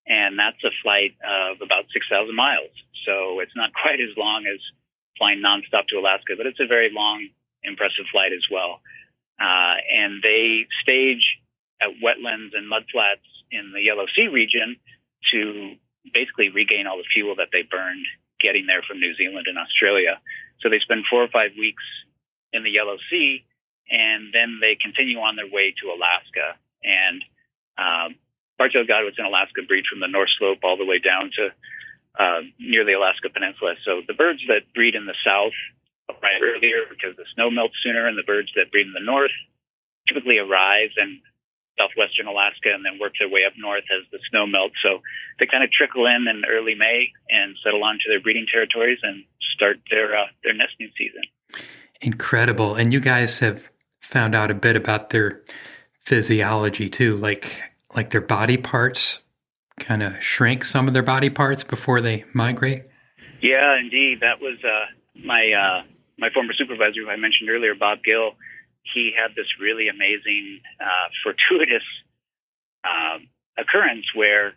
and 0.06 0.38
that's 0.38 0.62
a 0.66 0.74
flight 0.82 1.14
of 1.22 1.62
about 1.62 1.86
six 1.94 2.06
thousand 2.10 2.36
miles. 2.36 2.74
So 3.06 3.40
it's 3.40 3.56
not 3.56 3.74
quite 3.82 4.02
as 4.02 4.14
long 4.18 4.46
as 4.46 4.60
flying 5.18 5.42
nonstop 5.42 5.88
to 5.90 6.00
Alaska, 6.00 6.34
but 6.38 6.46
it's 6.46 6.60
a 6.60 6.68
very 6.68 6.90
long, 6.94 7.28
impressive 7.64 8.06
flight 8.12 8.32
as 8.34 8.46
well. 8.52 8.82
Uh, 9.40 9.76
and 9.94 10.22
they 10.24 10.66
stage 10.82 11.24
at 11.82 11.94
wetlands 12.02 12.58
and 12.58 12.66
mudflats 12.66 13.26
in 13.52 13.72
the 13.74 13.82
Yellow 13.82 14.06
Sea 14.16 14.28
region 14.28 14.78
to 15.32 15.76
basically 16.14 16.50
regain 16.50 16.88
all 16.88 16.98
the 16.98 17.12
fuel 17.14 17.36
that 17.36 17.50
they 17.52 17.62
burned 17.62 18.06
getting 18.40 18.66
there 18.66 18.82
from 18.88 19.00
New 19.00 19.14
Zealand 19.16 19.46
and 19.48 19.58
Australia. 19.58 20.22
So 20.62 20.70
they 20.70 20.80
spend 20.80 21.06
four 21.10 21.24
or 21.24 21.30
five 21.30 21.52
weeks 21.58 21.84
in 22.54 22.64
the 22.64 22.72
Yellow 22.72 22.98
Sea, 23.10 23.46
and 23.90 24.34
then 24.34 24.60
they 24.62 24.78
continue 24.80 25.20
on 25.20 25.36
their 25.36 25.50
way 25.50 25.74
to 25.82 25.94
Alaska. 25.94 26.58
And 26.84 27.22
um, 27.78 28.10
bar-tailed 28.58 28.90
godwits 28.90 29.20
in 29.20 29.26
Alaska 29.26 29.62
breed 29.68 29.86
from 29.90 30.00
the 30.00 30.10
North 30.10 30.30
Slope 30.38 30.62
all 30.64 30.78
the 30.78 30.86
way 30.86 31.00
down 31.00 31.30
to 31.38 31.54
uh, 32.20 32.42
near 32.60 32.84
the 32.86 32.94
Alaska 32.94 33.30
Peninsula. 33.30 33.76
So 33.86 34.02
the 34.08 34.14
birds 34.14 34.42
that 34.48 34.74
breed 34.74 34.96
in 34.96 35.06
the 35.06 35.18
south 35.24 35.56
arrive 36.10 36.42
earlier 36.42 36.90
because 36.90 37.16
the 37.16 37.26
snow 37.36 37.50
melts 37.50 37.78
sooner, 37.84 38.08
and 38.08 38.18
the 38.18 38.26
birds 38.26 38.50
that 38.56 38.72
breed 38.72 38.88
in 38.88 38.94
the 38.94 39.04
north 39.04 39.34
typically 40.08 40.38
arrive 40.40 40.92
in 40.98 41.22
southwestern 41.78 42.26
Alaska 42.26 42.74
and 42.74 42.84
then 42.84 42.98
work 43.00 43.14
their 43.20 43.30
way 43.30 43.46
up 43.46 43.54
north 43.58 43.86
as 43.94 44.10
the 44.12 44.20
snow 44.30 44.48
melts. 44.48 44.76
So 44.82 45.02
they 45.40 45.46
kind 45.46 45.64
of 45.64 45.70
trickle 45.72 46.08
in 46.08 46.26
in 46.28 46.42
early 46.50 46.74
May 46.74 47.14
and 47.30 47.56
settle 47.64 47.84
onto 47.84 48.10
their 48.10 48.20
breeding 48.20 48.48
territories 48.52 49.00
and 49.04 49.24
start 49.54 49.78
their 49.90 50.18
uh, 50.18 50.28
their 50.44 50.54
nesting 50.54 50.92
season. 50.98 51.22
Incredible, 52.02 52.76
and 52.76 52.94
you 52.94 53.00
guys 53.00 53.40
have 53.40 53.62
found 54.02 54.36
out 54.36 54.52
a 54.52 54.56
bit 54.56 54.76
about 54.76 55.10
their 55.10 55.42
physiology 56.06 56.90
too, 56.90 57.16
like 57.18 57.62
like 57.96 58.10
their 58.10 58.22
body 58.22 58.58
parts 58.58 59.20
kind 59.80 60.04
of 60.04 60.22
shrink 60.22 60.66
some 60.66 60.88
of 60.88 60.94
their 60.94 61.04
body 61.04 61.30
parts 61.30 61.64
before 61.64 62.02
they 62.02 62.26
migrate? 62.34 62.84
Yeah, 63.42 63.78
indeed. 63.80 64.20
That 64.22 64.42
was 64.42 64.58
uh, 64.64 64.90
my 65.24 65.52
uh, 65.54 65.84
my 66.18 66.30
former 66.34 66.54
supervisor, 66.54 67.02
who 67.06 67.10
I 67.10 67.16
mentioned 67.16 67.50
earlier, 67.50 67.76
Bob 67.76 68.00
Gill. 68.04 68.34
He 68.94 69.12
had 69.14 69.36
this 69.36 69.48
really 69.62 69.90
amazing, 69.90 70.62
uh, 70.80 71.08
fortuitous 71.22 71.84
uh, 72.84 73.20
occurrence 73.60 74.06
where, 74.16 74.56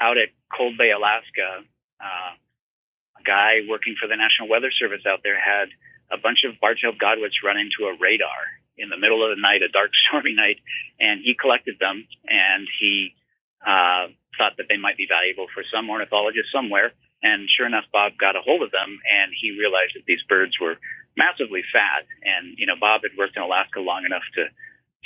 out 0.00 0.18
at 0.18 0.34
Cold 0.50 0.76
Bay, 0.76 0.90
Alaska, 0.90 1.62
uh, 2.02 2.32
a 2.34 3.22
guy 3.24 3.62
working 3.68 3.94
for 4.00 4.08
the 4.08 4.16
National 4.16 4.50
Weather 4.50 4.70
Service 4.74 5.06
out 5.06 5.20
there 5.22 5.38
had 5.38 5.70
a 6.10 6.18
bunch 6.18 6.42
of 6.42 6.58
bar-tailed 6.60 6.98
godwits 6.98 7.38
run 7.44 7.56
into 7.56 7.86
a 7.86 7.94
radar 8.00 8.58
in 8.76 8.88
the 8.88 8.96
middle 8.96 9.22
of 9.22 9.30
the 9.34 9.40
night, 9.40 9.62
a 9.62 9.68
dark, 9.68 9.90
stormy 10.06 10.34
night, 10.34 10.58
and 10.98 11.20
he 11.22 11.34
collected 11.38 11.76
them 11.78 12.06
and 12.26 12.66
he 12.80 13.14
uh, 13.64 14.12
thought 14.38 14.54
that 14.58 14.70
they 14.70 14.78
might 14.78 14.96
be 14.96 15.10
valuable 15.10 15.50
for 15.50 15.66
some 15.66 15.90
ornithologist 15.90 16.48
somewhere. 16.54 16.94
And 17.22 17.50
sure 17.50 17.66
enough, 17.66 17.90
Bob 17.90 18.14
got 18.14 18.38
a 18.38 18.42
hold 18.42 18.62
of 18.62 18.70
them 18.70 19.02
and 19.02 19.34
he 19.34 19.58
realized 19.58 19.98
that 19.98 20.06
these 20.06 20.22
birds 20.30 20.54
were 20.62 20.78
massively 21.18 21.66
fat. 21.66 22.06
And, 22.22 22.54
you 22.54 22.66
know, 22.66 22.78
Bob 22.78 23.02
had 23.02 23.18
worked 23.18 23.34
in 23.34 23.42
Alaska 23.42 23.82
long 23.82 24.06
enough 24.06 24.22
to 24.38 24.46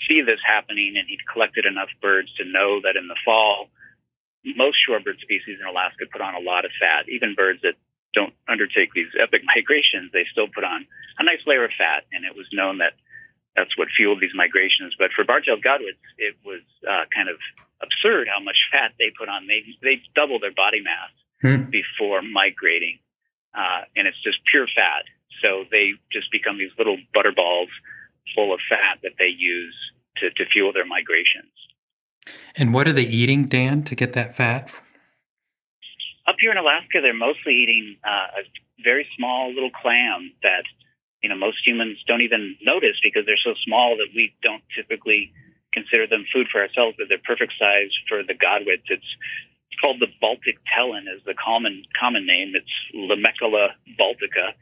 see 0.04 0.20
this 0.20 0.40
happening 0.44 1.00
and 1.00 1.08
he'd 1.08 1.24
collected 1.24 1.64
enough 1.64 1.88
birds 2.04 2.28
to 2.36 2.44
know 2.44 2.84
that 2.84 3.00
in 3.00 3.08
the 3.08 3.16
fall, 3.24 3.72
most 4.44 4.76
shorebird 4.84 5.16
species 5.24 5.56
in 5.56 5.66
Alaska 5.66 6.04
put 6.12 6.20
on 6.20 6.36
a 6.36 6.44
lot 6.44 6.68
of 6.68 6.72
fat. 6.76 7.08
Even 7.08 7.32
birds 7.32 7.64
that 7.64 7.80
don't 8.12 8.36
undertake 8.44 8.92
these 8.92 9.08
epic 9.16 9.40
migrations, 9.56 10.12
they 10.12 10.28
still 10.28 10.52
put 10.52 10.68
on 10.68 10.84
a 11.16 11.24
nice 11.24 11.40
layer 11.48 11.64
of 11.64 11.72
fat. 11.80 12.04
And 12.12 12.28
it 12.28 12.36
was 12.36 12.44
known 12.52 12.84
that 12.84 12.92
that's 13.56 13.72
what 13.80 13.88
fueled 13.96 14.20
these 14.20 14.36
migrations. 14.36 14.92
But 15.00 15.16
for 15.16 15.24
bar-tailed 15.24 15.64
godwits, 15.64 16.04
it 16.20 16.36
was 16.44 16.60
uh, 16.84 17.08
kind 17.08 17.32
of 17.32 17.40
absurd 17.82 18.28
how 18.32 18.42
much 18.42 18.56
fat 18.70 18.94
they 18.98 19.10
put 19.18 19.28
on. 19.28 19.46
They 19.46 19.62
they 19.82 20.02
double 20.14 20.38
their 20.38 20.54
body 20.54 20.80
mass 20.80 21.12
hmm. 21.42 21.70
before 21.70 22.22
migrating, 22.22 22.98
uh, 23.54 23.84
and 23.96 24.06
it's 24.06 24.20
just 24.22 24.38
pure 24.50 24.66
fat. 24.66 25.04
So 25.42 25.64
they 25.70 25.98
just 26.12 26.30
become 26.30 26.58
these 26.58 26.72
little 26.78 26.96
butterballs 27.14 27.72
full 28.34 28.54
of 28.54 28.60
fat 28.68 29.02
that 29.02 29.18
they 29.18 29.34
use 29.34 29.74
to, 30.18 30.30
to 30.30 30.44
fuel 30.50 30.72
their 30.72 30.86
migrations. 30.86 31.50
And 32.54 32.72
what 32.72 32.86
are 32.86 32.92
they 32.92 33.02
eating, 33.02 33.48
Dan, 33.48 33.82
to 33.84 33.94
get 33.94 34.12
that 34.12 34.36
fat? 34.36 34.70
Up 36.26 36.36
here 36.38 36.52
in 36.52 36.58
Alaska, 36.58 37.02
they're 37.02 37.12
mostly 37.14 37.54
eating 37.54 37.96
uh, 38.06 38.40
a 38.40 38.82
very 38.84 39.06
small 39.16 39.52
little 39.52 39.70
clam 39.70 40.32
that 40.42 40.62
you 41.22 41.28
know 41.28 41.36
most 41.36 41.58
humans 41.66 41.98
don't 42.06 42.22
even 42.22 42.56
notice 42.62 42.98
because 43.02 43.26
they're 43.26 43.42
so 43.42 43.54
small 43.64 43.96
that 43.96 44.08
we 44.14 44.34
don't 44.42 44.62
typically 44.74 45.32
consider 45.72 46.06
them 46.06 46.24
food 46.32 46.48
for 46.52 46.60
ourselves, 46.60 46.96
but 46.98 47.08
they're 47.08 47.22
perfect 47.24 47.54
size 47.58 47.90
for 48.08 48.22
the 48.22 48.36
godwits. 48.36 48.86
It's 48.88 49.10
it's 49.72 49.80
called 49.80 50.04
the 50.04 50.12
Baltic 50.20 50.60
tellin 50.68 51.08
is 51.08 51.24
the 51.24 51.34
common 51.34 51.84
common 51.98 52.26
name. 52.26 52.52
It's 52.52 52.76
Limecola 52.92 53.72
balthica, 53.96 54.52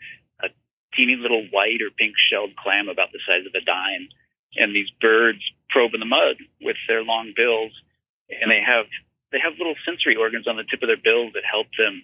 a 0.40 0.48
teeny 0.94 1.18
little 1.18 1.42
white 1.50 1.82
or 1.82 1.90
pink 1.90 2.14
shelled 2.30 2.54
clam 2.54 2.88
about 2.88 3.10
the 3.10 3.18
size 3.26 3.42
of 3.42 3.54
a 3.54 3.64
dime. 3.64 4.06
And 4.54 4.74
these 4.74 4.90
birds 5.00 5.42
probe 5.68 5.94
in 5.94 6.00
the 6.00 6.06
mud 6.06 6.38
with 6.62 6.78
their 6.86 7.02
long 7.02 7.34
bills, 7.34 7.74
and 8.30 8.50
they 8.50 8.62
have 8.62 8.86
they 9.32 9.38
have 9.42 9.58
little 9.58 9.78
sensory 9.86 10.14
organs 10.14 10.46
on 10.46 10.56
the 10.56 10.66
tip 10.66 10.82
of 10.82 10.88
their 10.90 11.00
bills 11.00 11.34
that 11.34 11.46
help 11.46 11.66
them. 11.78 12.02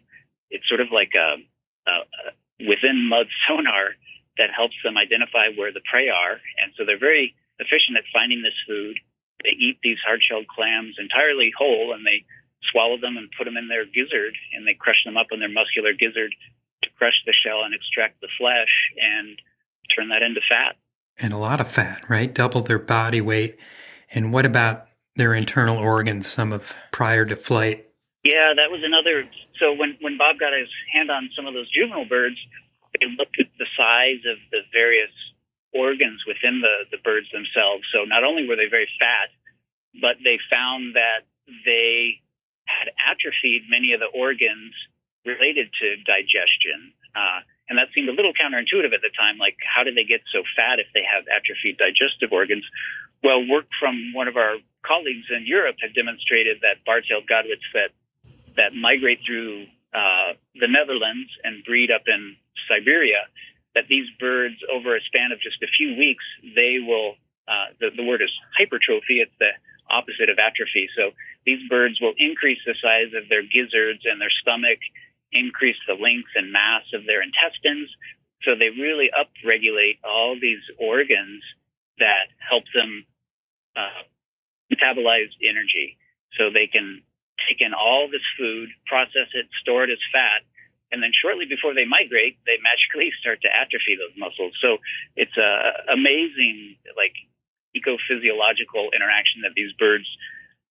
It's 0.51 0.67
sort 0.69 0.81
of 0.81 0.95
like 0.95 1.11
a, 1.15 1.43
a, 1.91 1.95
a 2.07 2.67
within 2.67 3.07
mud 3.07 3.27
sonar 3.47 3.99
that 4.39 4.55
helps 4.55 4.79
them 4.83 4.99
identify 4.99 5.51
where 5.55 5.73
the 5.73 5.83
prey 5.87 6.09
are, 6.09 6.39
and 6.63 6.75
so 6.77 6.85
they're 6.85 6.99
very 6.99 7.35
efficient 7.59 7.97
at 7.97 8.05
finding 8.13 8.43
this 8.43 8.57
food. 8.67 8.99
They 9.45 9.57
eat 9.57 9.79
these 9.83 10.01
hard-shelled 10.05 10.49
clams 10.49 10.97
entirely 10.99 11.53
whole, 11.57 11.93
and 11.93 12.05
they 12.05 12.25
swallow 12.73 12.99
them 12.99 13.17
and 13.17 13.31
put 13.37 13.45
them 13.45 13.57
in 13.57 13.69
their 13.69 13.85
gizzard, 13.85 14.35
and 14.55 14.67
they 14.67 14.75
crush 14.75 15.05
them 15.05 15.17
up 15.17 15.29
in 15.31 15.41
their 15.41 15.53
muscular 15.53 15.93
gizzard 15.93 16.35
to 16.83 16.89
crush 16.99 17.17
the 17.25 17.35
shell 17.35 17.63
and 17.65 17.75
extract 17.75 18.21
the 18.21 18.33
flesh 18.39 18.73
and 18.97 19.39
turn 19.95 20.09
that 20.09 20.23
into 20.23 20.41
fat. 20.49 20.77
And 21.19 21.33
a 21.33 21.39
lot 21.39 21.61
of 21.61 21.71
fat, 21.71 22.03
right? 22.09 22.33
Double 22.33 22.63
their 22.63 22.79
body 22.79 23.21
weight. 23.21 23.57
And 24.11 24.33
what 24.33 24.45
about 24.45 24.89
their 25.15 25.33
internal 25.33 25.79
organs, 25.79 26.27
some 26.27 26.53
of 26.53 26.73
prior 26.93 27.25
to 27.25 27.37
flight? 27.37 27.89
Yeah, 28.25 28.53
that 28.57 28.71
was 28.71 28.83
another. 28.85 29.25
So 29.61 29.73
when, 29.73 29.97
when 30.01 30.19
Bob 30.19 30.39
got 30.39 30.53
his 30.53 30.69
hand 30.93 31.11
on 31.11 31.31
some 31.37 31.47
of 31.47 31.55
those 31.55 31.71
juvenile 31.71 32.09
birds, 32.09 32.37
they 32.99 33.07
looked 33.17 33.37
at 33.41 33.47
the 33.59 33.67
size 33.77 34.25
of 34.29 34.37
the 34.51 34.61
various 34.73 35.13
organs 35.75 36.23
within 36.27 36.61
the, 36.61 36.87
the 36.91 37.01
birds 37.03 37.27
themselves. 37.33 37.85
So 37.93 38.05
not 38.05 38.25
only 38.25 38.47
were 38.47 38.57
they 38.57 38.71
very 38.71 38.89
fat, 38.99 39.31
but 40.01 40.21
they 40.23 40.39
found 40.51 40.95
that 40.95 41.25
they 41.65 42.21
had 42.67 42.91
atrophied 42.99 43.71
many 43.71 43.93
of 43.93 44.01
the 44.01 44.11
organs 44.11 44.75
related 45.25 45.71
to 45.81 45.97
digestion. 46.03 46.93
Uh, 47.15 47.43
and 47.69 47.79
that 47.79 47.91
seemed 47.95 48.09
a 48.09 48.15
little 48.15 48.35
counterintuitive 48.35 48.95
at 48.95 49.03
the 49.03 49.11
time. 49.15 49.39
Like, 49.39 49.59
how 49.63 49.83
did 49.83 49.99
they 49.99 50.07
get 50.07 50.23
so 50.31 50.47
fat 50.55 50.79
if 50.79 50.87
they 50.95 51.03
have 51.03 51.27
atrophied 51.27 51.79
digestive 51.79 52.31
organs? 52.31 52.63
Well, 53.23 53.43
work 53.43 53.67
from 53.79 54.15
one 54.15 54.29
of 54.29 54.37
our 54.37 54.59
colleagues 54.87 55.27
in 55.35 55.47
Europe 55.47 55.83
had 55.83 55.95
demonstrated 55.95 56.63
that 56.63 56.87
bar-tailed 56.87 57.27
godwits 57.27 57.67
that 57.75 57.91
that 58.55 58.73
migrate 58.73 59.21
through 59.27 59.69
uh, 59.93 60.33
the 60.57 60.69
Netherlands 60.69 61.29
and 61.45 61.63
breed 61.65 61.91
up 61.91 62.09
in 62.09 62.37
Siberia 62.65 63.29
that 63.77 63.93
these 63.93 64.09
birds, 64.17 64.57
over 64.73 64.97
a 64.97 65.05
span 65.05 65.37
of 65.37 65.39
just 65.45 65.61
a 65.61 65.69
few 65.69 65.93
weeks, 66.01 66.25
they 66.57 66.81
will, 66.81 67.21
uh, 67.45 67.77
the, 67.77 67.93
the 67.93 68.03
word 68.09 68.25
is 68.25 68.33
hypertrophy. 68.57 69.21
It's 69.21 69.37
the 69.37 69.53
opposite 69.93 70.33
of 70.33 70.41
atrophy. 70.41 70.89
So 70.97 71.13
these 71.45 71.61
birds 71.69 72.01
will 72.01 72.17
increase 72.17 72.59
the 72.65 72.75
size 72.81 73.13
of 73.13 73.29
their 73.29 73.45
gizzards 73.45 74.09
and 74.09 74.17
their 74.17 74.33
stomach, 74.41 74.81
increase 75.31 75.77
the 75.85 76.01
length 76.01 76.33
and 76.35 76.49
mass 76.51 76.89
of 76.97 77.05
their 77.05 77.21
intestines. 77.21 77.93
So 78.49 78.57
they 78.57 78.73
really 78.73 79.13
upregulate 79.13 80.01
all 80.01 80.41
these 80.41 80.65
organs 80.81 81.45
that 82.01 82.33
help 82.41 82.65
them 82.73 83.05
uh, 83.77 84.09
metabolize 84.73 85.37
energy. 85.45 86.01
So 86.41 86.49
they 86.49 86.67
can 86.67 87.05
take 87.45 87.61
in 87.61 87.77
all 87.77 88.09
this 88.09 88.25
food, 88.41 88.73
process 88.89 89.29
it, 89.37 89.53
store 89.61 89.85
it 89.85 89.93
as 89.93 90.01
fat, 90.09 90.49
and 90.93 91.03
then 91.03 91.11
shortly 91.11 91.47
before 91.47 91.75
they 91.75 91.85
migrate, 91.85 92.39
they 92.47 92.59
magically 92.63 93.11
start 93.21 93.43
to 93.43 93.51
atrophy 93.51 93.99
those 93.99 94.15
muscles. 94.17 94.55
So 94.63 94.79
it's 95.17 95.35
a 95.37 95.93
amazing, 95.93 96.77
like, 96.95 97.15
ecophysiological 97.77 98.89
interaction 98.97 99.45
that 99.45 99.53
these 99.53 99.73
birds 99.77 100.09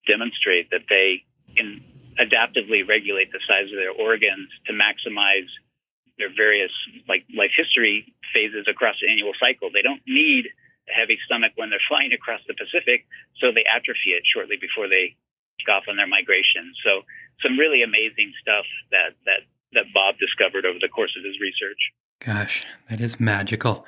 demonstrate 0.10 0.72
that 0.72 0.89
they 0.89 1.22
can 1.53 1.81
adaptively 2.17 2.81
regulate 2.81 3.29
the 3.31 3.43
size 3.45 3.69
of 3.69 3.77
their 3.77 3.93
organs 3.93 4.50
to 4.65 4.74
maximize 4.74 5.50
their 6.17 6.31
various 6.31 6.72
like 7.07 7.27
life 7.36 7.51
history 7.55 8.07
phases 8.34 8.65
across 8.72 8.95
the 9.03 9.12
annual 9.12 9.36
cycle. 9.36 9.69
They 9.69 9.84
don't 9.84 10.01
need 10.07 10.48
a 10.88 10.93
heavy 10.95 11.19
stomach 11.27 11.53
when 11.55 11.69
they're 11.69 11.84
flying 11.91 12.13
across 12.15 12.41
the 12.48 12.55
Pacific, 12.55 13.05
so 13.38 13.51
they 13.51 13.67
atrophy 13.67 14.15
it 14.15 14.24
shortly 14.25 14.55
before 14.55 14.88
they 14.88 15.15
go 15.67 15.81
off 15.81 15.89
on 15.89 15.98
their 15.98 16.10
migration. 16.10 16.72
So 16.84 17.03
some 17.43 17.60
really 17.60 17.84
amazing 17.84 18.31
stuff 18.39 18.65
that 18.91 19.17
that 19.27 19.43
that 19.75 19.86
Bob 19.94 20.15
discovered 20.17 20.65
over 20.65 20.79
the 20.82 20.89
course 20.89 21.15
of 21.17 21.24
his 21.24 21.39
research. 21.39 21.77
Gosh, 22.20 22.65
that 22.89 23.01
is 23.01 23.20
magical. 23.20 23.86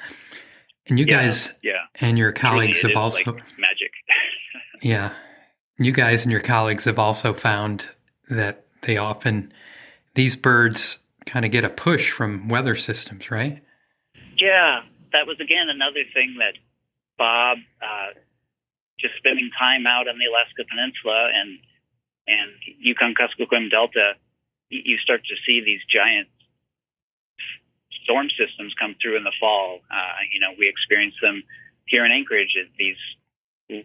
And 0.87 0.99
you 0.99 1.05
yeah, 1.05 1.23
guys 1.23 1.51
yeah. 1.61 1.87
and 1.99 2.17
your 2.17 2.31
colleagues 2.31 2.81
have 2.81 2.95
also 2.95 3.33
like 3.33 3.43
magic. 3.57 3.91
yeah. 4.81 5.13
You 5.77 5.91
guys 5.91 6.23
and 6.23 6.31
your 6.31 6.41
colleagues 6.41 6.85
have 6.85 6.99
also 6.99 7.33
found 7.33 7.85
that 8.29 8.65
they 8.81 8.97
often 8.97 9.51
these 10.15 10.35
birds 10.35 10.97
kind 11.25 11.45
of 11.45 11.51
get 11.51 11.65
a 11.65 11.69
push 11.69 12.11
from 12.11 12.47
weather 12.47 12.75
systems, 12.75 13.29
right? 13.29 13.61
Yeah, 14.37 14.81
that 15.11 15.27
was 15.27 15.37
again 15.39 15.69
another 15.69 16.03
thing 16.13 16.35
that 16.39 16.53
Bob 17.17 17.57
uh, 17.81 18.13
just 18.99 19.15
spending 19.17 19.49
time 19.57 19.85
out 19.85 20.07
on 20.07 20.17
the 20.17 20.25
Alaska 20.25 20.63
Peninsula 20.69 21.29
and 21.33 21.59
and 22.27 22.51
Yukon 22.79 23.13
Kuskokwim 23.13 23.69
Delta 23.69 24.13
you 24.69 24.97
start 24.99 25.21
to 25.25 25.35
see 25.45 25.63
these 25.63 25.81
giant 25.87 26.27
storm 28.03 28.27
systems 28.39 28.75
come 28.79 28.95
through 28.99 29.17
in 29.17 29.23
the 29.23 29.35
fall. 29.39 29.79
Uh, 29.91 30.23
you 30.31 30.39
know, 30.39 30.55
we 30.57 30.67
experience 30.67 31.15
them 31.21 31.43
here 31.87 32.05
in 32.05 32.11
Anchorage 32.11 32.55
these 32.79 32.99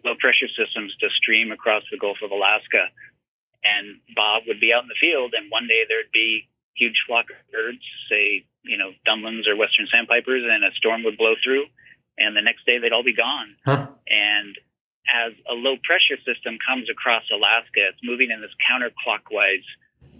low 0.03 0.15
pressure 0.15 0.47
systems 0.55 0.95
to 0.99 1.07
stream 1.19 1.51
across 1.51 1.83
the 1.91 1.99
Gulf 1.99 2.23
of 2.23 2.31
Alaska. 2.31 2.87
And 3.63 3.99
Bob 4.15 4.43
would 4.47 4.59
be 4.59 4.75
out 4.75 4.83
in 4.83 4.91
the 4.91 4.99
field, 4.99 5.31
and 5.35 5.51
one 5.51 5.67
day 5.67 5.87
there'd 5.87 6.11
be 6.11 6.47
huge 6.75 6.99
flock 7.07 7.31
of 7.31 7.39
birds, 7.51 7.83
say, 8.11 8.43
you 8.63 8.75
know, 8.75 8.91
Dunlins 9.07 9.47
or 9.47 9.55
Western 9.55 9.87
Sandpipers, 9.87 10.43
and 10.43 10.63
a 10.63 10.71
storm 10.75 11.03
would 11.03 11.15
blow 11.15 11.35
through, 11.39 11.67
and 12.17 12.35
the 12.35 12.43
next 12.43 12.65
day 12.65 12.79
they'd 12.79 12.91
all 12.91 13.07
be 13.07 13.15
gone. 13.15 13.55
Huh. 13.63 13.87
And 14.07 14.55
as 15.07 15.31
a 15.47 15.55
low 15.55 15.75
pressure 15.83 16.19
system 16.27 16.59
comes 16.63 16.91
across 16.91 17.23
Alaska, 17.31 17.91
it's 17.91 18.03
moving 18.03 18.31
in 18.31 18.39
this 18.39 18.55
counterclockwise 18.67 19.67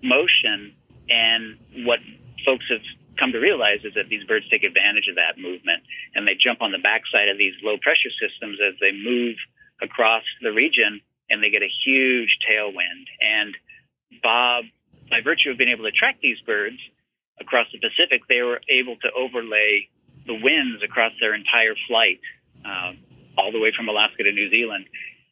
motion. 0.03 0.75
And 1.09 1.57
what 1.87 1.99
folks 2.45 2.65
have 2.69 2.83
come 3.17 3.31
to 3.31 3.39
realize 3.39 3.81
is 3.83 3.93
that 3.95 4.09
these 4.09 4.23
birds 4.25 4.45
take 4.49 4.63
advantage 4.63 5.07
of 5.09 5.15
that 5.15 5.39
movement 5.39 5.83
and 6.15 6.27
they 6.27 6.35
jump 6.35 6.61
on 6.61 6.71
the 6.71 6.81
backside 6.81 7.29
of 7.29 7.37
these 7.37 7.53
low 7.63 7.77
pressure 7.79 8.11
systems 8.19 8.59
as 8.59 8.75
they 8.83 8.91
move 8.91 9.37
across 9.81 10.23
the 10.41 10.51
region 10.51 11.01
and 11.29 11.41
they 11.41 11.49
get 11.49 11.63
a 11.63 11.71
huge 11.85 12.29
tailwind. 12.45 13.05
And 13.21 13.55
Bob, 14.21 14.65
by 15.09 15.21
virtue 15.23 15.49
of 15.51 15.57
being 15.57 15.71
able 15.71 15.85
to 15.85 15.95
track 15.95 16.17
these 16.21 16.39
birds 16.45 16.77
across 17.39 17.67
the 17.71 17.79
Pacific, 17.79 18.25
they 18.29 18.41
were 18.41 18.61
able 18.69 18.97
to 19.01 19.09
overlay 19.13 19.89
the 20.25 20.35
winds 20.35 20.83
across 20.83 21.11
their 21.19 21.33
entire 21.33 21.75
flight, 21.87 22.21
uh, 22.63 22.93
all 23.37 23.51
the 23.51 23.59
way 23.59 23.73
from 23.75 23.89
Alaska 23.89 24.23
to 24.23 24.31
New 24.31 24.49
Zealand, 24.49 24.85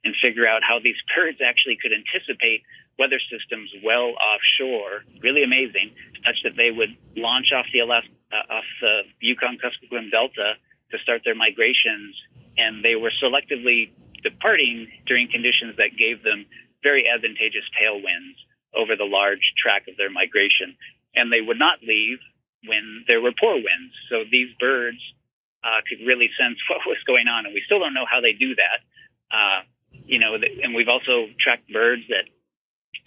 and 0.03 0.15
figure 0.21 0.47
out 0.47 0.61
how 0.65 0.79
these 0.81 0.97
birds 1.15 1.39
actually 1.39 1.77
could 1.77 1.93
anticipate 1.93 2.63
weather 2.99 3.19
systems 3.31 3.71
well 3.83 4.13
offshore, 4.19 5.03
really 5.21 5.43
amazing, 5.43 5.91
such 6.25 6.43
that 6.43 6.55
they 6.57 6.71
would 6.71 6.95
launch 7.15 7.51
off 7.55 7.65
the 7.73 7.79
Alaska, 7.79 8.11
uh, 8.31 8.61
off 8.61 8.67
the 8.81 9.03
Yukon 9.19 9.57
Kuskokwim 9.57 10.11
Delta 10.11 10.55
to 10.91 10.97
start 10.99 11.21
their 11.23 11.35
migrations, 11.35 12.15
and 12.57 12.83
they 12.83 12.95
were 12.95 13.11
selectively 13.23 13.91
departing 14.23 14.87
during 15.07 15.27
conditions 15.31 15.75
that 15.77 15.97
gave 15.97 16.23
them 16.23 16.45
very 16.83 17.07
advantageous 17.07 17.65
tailwinds 17.77 18.37
over 18.75 18.95
the 18.95 19.07
large 19.07 19.43
track 19.57 19.87
of 19.87 19.97
their 19.97 20.09
migration, 20.09 20.75
and 21.15 21.31
they 21.31 21.41
would 21.41 21.59
not 21.59 21.81
leave 21.83 22.19
when 22.65 23.03
there 23.07 23.21
were 23.21 23.33
poor 23.33 23.55
winds. 23.55 23.93
So 24.09 24.23
these 24.29 24.53
birds 24.59 25.01
uh, 25.63 25.81
could 25.87 26.05
really 26.05 26.29
sense 26.37 26.57
what 26.69 26.85
was 26.85 27.01
going 27.05 27.27
on, 27.27 27.45
and 27.45 27.53
we 27.53 27.63
still 27.65 27.79
don't 27.79 27.93
know 27.93 28.07
how 28.09 28.21
they 28.21 28.33
do 28.33 28.55
that. 28.55 28.79
Uh, 29.31 29.59
you 30.05 30.19
know, 30.19 30.35
and 30.35 30.75
we've 30.75 30.91
also 30.91 31.27
tracked 31.39 31.67
birds 31.71 32.03
that 32.09 32.27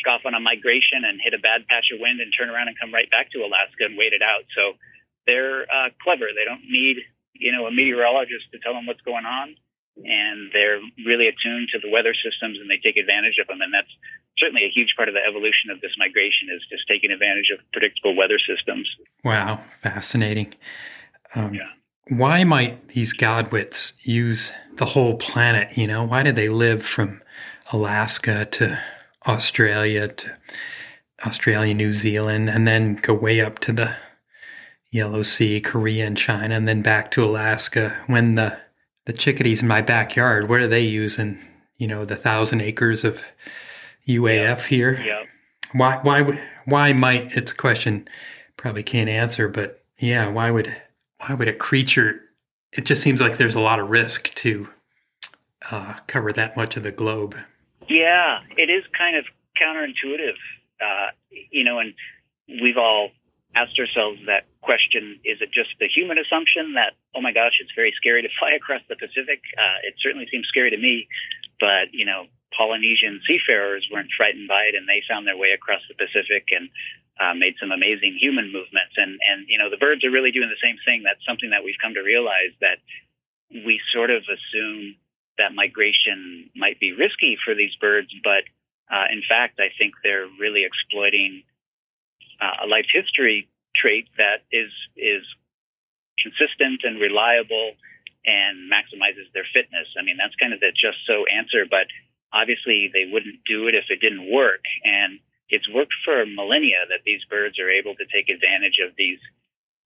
off 0.07 0.23
on 0.25 0.35
a 0.35 0.41
migration 0.41 1.05
and 1.05 1.21
hit 1.23 1.35
a 1.35 1.43
bad 1.43 1.67
patch 1.67 1.91
of 1.93 2.01
wind 2.01 2.21
and 2.21 2.33
turn 2.33 2.51
around 2.51 2.69
and 2.69 2.77
come 2.79 2.93
right 2.93 3.11
back 3.11 3.31
to 3.33 3.45
Alaska 3.45 3.89
and 3.89 3.97
wait 3.97 4.13
it 4.13 4.23
out. 4.23 4.45
So 4.55 4.79
they're 5.27 5.65
uh, 5.69 5.91
clever. 6.03 6.31
They 6.33 6.45
don't 6.45 6.65
need, 6.65 7.03
you 7.35 7.53
know, 7.53 7.67
a 7.67 7.73
meteorologist 7.73 8.53
to 8.53 8.59
tell 8.61 8.75
them 8.75 8.87
what's 8.87 9.03
going 9.03 9.25
on. 9.25 9.57
And 9.95 10.51
they're 10.51 10.83
really 11.07 11.31
attuned 11.31 11.71
to 11.71 11.79
the 11.79 11.91
weather 11.91 12.15
systems 12.19 12.59
and 12.59 12.67
they 12.67 12.83
take 12.83 12.99
advantage 12.99 13.39
of 13.39 13.47
them. 13.47 13.63
And 13.63 13.73
that's 13.73 13.91
certainly 14.39 14.67
a 14.67 14.73
huge 14.75 14.95
part 14.97 15.09
of 15.09 15.15
the 15.15 15.23
evolution 15.23 15.71
of 15.71 15.81
this 15.81 15.95
migration 15.99 16.51
is 16.51 16.63
just 16.67 16.83
taking 16.89 17.11
advantage 17.11 17.55
of 17.55 17.63
predictable 17.73 18.17
weather 18.17 18.39
systems. 18.43 18.91
Wow, 19.23 19.63
fascinating. 19.83 20.55
Um, 21.35 21.55
yeah. 21.55 21.71
Why 22.09 22.45
might 22.45 22.89
these 22.89 23.15
godwits 23.15 23.93
use 24.03 24.53
the 24.75 24.85
whole 24.85 25.17
planet? 25.17 25.79
You 25.79 25.87
know, 25.87 26.05
why 26.05 26.23
do 26.23 26.33
they 26.33 26.49
live 26.49 26.85
from 26.85 27.23
Alaska 27.73 28.45
to 28.53 28.79
Australia 29.27 30.09
to 30.09 30.37
Australia, 31.27 31.75
New 31.75 31.93
Zealand, 31.93 32.51
and 32.51 32.67
then 32.67 32.97
go 32.97 33.15
way 33.15 33.41
up 33.41 33.59
to 33.61 33.73
the 33.73 33.97
Yellow 34.91 35.23
Sea, 35.23 35.61
Korea, 35.61 36.07
and 36.07 36.17
China, 36.17 36.55
and 36.55 36.69
then 36.69 36.83
back 36.83 37.11
to 37.13 37.25
Alaska. 37.25 37.97
When 38.07 38.35
the 38.35 38.59
the 39.07 39.13
chickadees 39.13 39.63
in 39.63 39.69
my 39.69 39.83
backyard, 39.83 40.49
what 40.49 40.61
are 40.61 40.69
they 40.69 40.83
using? 40.83 41.39
You 41.79 41.89
know, 41.89 42.05
the 42.05 42.17
thousand 42.17 42.61
acres 42.61 43.05
of 43.05 43.21
UAF 44.09 44.37
yep. 44.37 44.61
here. 44.63 45.01
Yep. 45.01 45.27
Why? 45.73 45.99
Why? 46.03 46.41
Why 46.67 46.93
might? 46.93 47.33
It's 47.33 47.53
a 47.53 47.57
question 47.57 48.09
probably 48.57 48.83
can't 48.83 49.11
answer, 49.11 49.47
but 49.47 49.85
yeah, 49.99 50.27
why 50.29 50.51
would 50.51 50.75
why 51.19 51.35
would 51.35 51.49
a 51.49 51.53
creature? 51.53 52.21
It 52.73 52.87
just 52.87 53.03
seems 53.03 53.21
like 53.21 53.37
there's 53.37 53.55
a 53.55 53.61
lot 53.61 53.79
of 53.79 53.91
risk 53.91 54.35
to 54.37 54.69
uh, 55.71 55.95
cover 56.07 56.33
that 56.33 56.57
much 56.57 56.77
of 56.77 56.83
the 56.83 56.91
globe. 56.91 57.37
Yeah, 57.89 58.41
it 58.57 58.71
is 58.71 58.85
kind 58.97 59.17
of 59.17 59.25
counterintuitive, 59.61 60.39
uh, 60.81 61.09
you 61.51 61.65
know, 61.65 61.79
and 61.79 61.95
we've 62.49 62.79
all 62.79 63.11
asked 63.55 63.79
ourselves 63.79 64.21
that 64.27 64.49
question: 64.63 65.21
Is 65.25 65.39
it 65.41 65.53
just 65.53 65.77
the 65.79 65.89
human 65.89 66.19
assumption 66.19 66.75
that, 66.75 66.97
oh 67.15 67.21
my 67.21 67.33
gosh, 67.33 67.61
it's 67.61 67.73
very 67.77 67.93
scary 67.97 68.23
to 68.23 68.33
fly 68.39 68.53
across 68.57 68.83
the 68.89 68.97
Pacific? 68.97 69.41
Uh, 69.57 69.79
it 69.85 69.95
certainly 70.01 70.27
seems 70.31 70.49
scary 70.49 70.71
to 70.71 70.81
me, 70.81 71.07
but 71.61 71.93
you 71.93 72.05
know, 72.05 72.27
Polynesian 72.57 73.21
seafarers 73.27 73.87
weren't 73.93 74.11
frightened 74.17 74.49
by 74.49 74.71
it, 74.71 74.75
and 74.75 74.89
they 74.89 75.03
found 75.07 75.27
their 75.27 75.39
way 75.39 75.53
across 75.53 75.83
the 75.89 75.99
Pacific 75.99 76.49
and 76.51 76.71
uh, 77.21 77.35
made 77.35 77.55
some 77.61 77.71
amazing 77.71 78.17
human 78.19 78.51
movements. 78.51 78.97
And 78.97 79.21
and 79.21 79.47
you 79.47 79.59
know, 79.59 79.69
the 79.69 79.81
birds 79.81 80.05
are 80.05 80.15
really 80.15 80.33
doing 80.33 80.51
the 80.51 80.65
same 80.65 80.81
thing. 80.83 81.05
That's 81.05 81.23
something 81.29 81.51
that 81.53 81.63
we've 81.63 81.79
come 81.83 81.95
to 81.95 82.03
realize 82.03 82.57
that 82.65 82.81
we 83.53 83.79
sort 83.93 84.11
of 84.11 84.25
assume 84.27 84.97
that 85.39 85.55
migration 85.55 86.51
might 86.55 86.79
be 86.79 86.93
risky 86.93 87.37
for 87.45 87.55
these 87.55 87.75
birds, 87.81 88.09
but 88.23 88.45
uh, 88.91 89.07
in 89.11 89.23
fact, 89.27 89.59
I 89.59 89.73
think 89.79 89.95
they're 90.03 90.29
really 90.39 90.65
exploiting 90.65 91.43
uh, 92.41 92.65
a 92.65 92.67
life 92.67 92.87
history 92.93 93.49
trait 93.75 94.07
that 94.19 94.45
is 94.53 94.71
is 94.97 95.25
consistent 96.21 96.83
and 96.85 97.01
reliable 97.01 97.75
and 98.25 98.71
maximizes 98.71 99.29
their 99.33 99.47
fitness. 99.53 99.89
I 99.99 100.03
mean, 100.03 100.17
that's 100.17 100.37
kind 100.37 100.53
of 100.53 100.61
the 100.61 100.73
just 100.73 101.05
so 101.07 101.25
answer, 101.29 101.69
but 101.69 101.89
obviously 102.33 102.89
they 102.93 103.05
wouldn't 103.11 103.45
do 103.45 103.69
it 103.69 103.75
if 103.75 103.93
it 103.93 104.01
didn't 104.01 104.33
work. 104.33 104.65
And 104.83 105.21
it's 105.49 105.69
worked 105.69 105.93
for 106.05 106.25
millennia 106.25 106.89
that 106.89 107.05
these 107.05 107.21
birds 107.29 107.61
are 107.61 107.69
able 107.69 107.95
to 107.95 108.07
take 108.09 108.33
advantage 108.33 108.81
of 108.81 108.97
these 108.97 109.21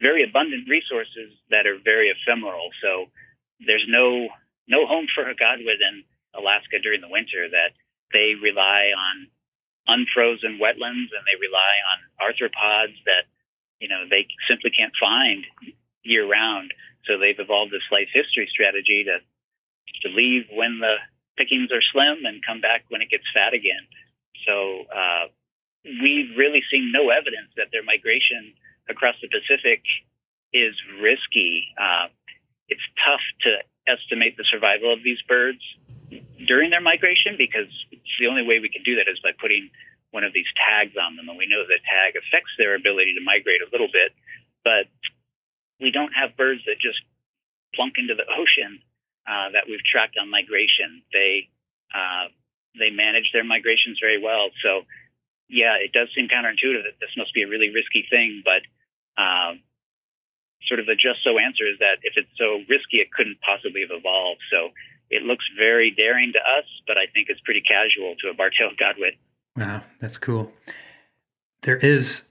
very 0.00 0.22
abundant 0.22 0.70
resources 0.70 1.34
that 1.50 1.66
are 1.66 1.82
very 1.82 2.14
ephemeral. 2.14 2.70
So 2.80 3.10
there's 3.66 3.84
no 3.88 4.30
no 4.68 4.86
home 4.86 5.06
for 5.14 5.28
a 5.28 5.34
godwit 5.34 5.80
in 5.80 6.04
Alaska 6.36 6.78
during 6.78 7.00
the 7.00 7.10
winter, 7.10 7.48
that 7.50 7.72
they 8.12 8.36
rely 8.36 8.92
on 8.92 9.28
unfrozen 9.88 10.60
wetlands 10.60 11.10
and 11.12 11.24
they 11.24 11.40
rely 11.40 11.74
on 11.92 11.98
arthropods 12.20 12.96
that, 13.08 13.24
you 13.80 13.88
know, 13.88 14.04
they 14.08 14.28
simply 14.46 14.70
can't 14.70 14.92
find 15.00 15.44
year 16.04 16.28
round. 16.28 16.72
So 17.08 17.16
they've 17.16 17.38
evolved 17.40 17.72
this 17.72 17.88
life 17.90 18.12
history 18.12 18.48
strategy 18.52 19.08
to, 19.08 19.24
to 20.04 20.08
leave 20.14 20.44
when 20.52 20.78
the 20.80 21.00
pickings 21.40 21.72
are 21.72 21.84
slim 21.92 22.28
and 22.28 22.44
come 22.44 22.60
back 22.60 22.84
when 22.88 23.00
it 23.00 23.08
gets 23.08 23.24
fat 23.32 23.54
again. 23.56 23.88
So, 24.44 24.84
uh, 24.92 25.32
we've 25.84 26.36
really 26.36 26.62
seen 26.70 26.92
no 26.92 27.10
evidence 27.10 27.48
that 27.56 27.70
their 27.72 27.84
migration 27.84 28.52
across 28.90 29.14
the 29.22 29.28
Pacific 29.28 29.82
is 30.52 30.74
risky. 31.00 31.64
Uh, 31.78 32.08
it's 32.68 32.84
tough 33.00 33.24
to 33.46 33.50
estimate 33.88 34.36
the 34.36 34.44
survival 34.44 34.92
of 34.92 35.00
these 35.02 35.18
birds 35.24 35.64
during 36.46 36.70
their 36.70 36.84
migration 36.84 37.40
because 37.40 37.68
the 38.20 38.28
only 38.28 38.44
way 38.44 38.60
we 38.60 38.68
can 38.68 38.84
do 38.84 38.96
that 39.00 39.08
is 39.08 39.18
by 39.24 39.32
putting 39.40 39.70
one 40.12 40.24
of 40.24 40.32
these 40.32 40.48
tags 40.56 40.96
on 40.96 41.16
them. 41.16 41.28
And 41.28 41.36
we 41.36 41.48
know 41.48 41.64
that 41.64 41.80
tag 41.84 42.16
affects 42.16 42.52
their 42.56 42.76
ability 42.76 43.16
to 43.16 43.22
migrate 43.24 43.60
a 43.60 43.68
little 43.72 43.88
bit, 43.88 44.12
but 44.64 44.88
we 45.80 45.90
don't 45.90 46.12
have 46.12 46.36
birds 46.36 46.62
that 46.68 46.80
just 46.80 47.00
plunk 47.74 47.96
into 47.96 48.14
the 48.14 48.24
ocean 48.28 48.80
uh, 49.28 49.52
that 49.52 49.68
we've 49.68 49.84
tracked 49.84 50.16
on 50.16 50.30
migration. 50.30 51.04
They 51.12 51.48
uh, 51.92 52.32
they 52.76 52.90
manage 52.90 53.32
their 53.32 53.44
migrations 53.44 53.98
very 54.00 54.20
well. 54.20 54.48
So 54.64 54.84
yeah, 55.48 55.80
it 55.80 55.92
does 55.92 56.08
seem 56.14 56.28
counterintuitive 56.28 56.84
that 56.84 57.00
this 57.00 57.12
must 57.16 57.32
be 57.32 57.42
a 57.42 57.48
really 57.48 57.72
risky 57.72 58.04
thing, 58.08 58.44
but 58.44 58.62
uh, 59.16 59.56
sort 60.66 60.80
of 60.80 60.86
the 60.86 60.94
just 60.94 61.22
so 61.22 61.38
answer 61.38 61.66
is 61.66 61.78
that 61.78 61.98
if 62.02 62.14
it's 62.16 62.28
so 62.36 62.60
risky, 62.68 62.98
it 62.98 63.12
couldn't 63.12 63.38
possibly 63.40 63.82
have 63.82 63.96
evolved. 63.96 64.40
So 64.50 64.70
it 65.10 65.22
looks 65.22 65.44
very 65.56 65.90
daring 65.90 66.32
to 66.32 66.38
us, 66.38 66.66
but 66.86 66.98
I 66.98 67.06
think 67.12 67.28
it's 67.30 67.40
pretty 67.40 67.62
casual 67.62 68.14
to 68.20 68.28
a 68.28 68.34
bar-tailed 68.34 68.76
godwit. 68.76 69.16
Wow, 69.56 69.82
that's 70.00 70.18
cool. 70.18 70.52
There 71.62 71.76
is 71.76 72.22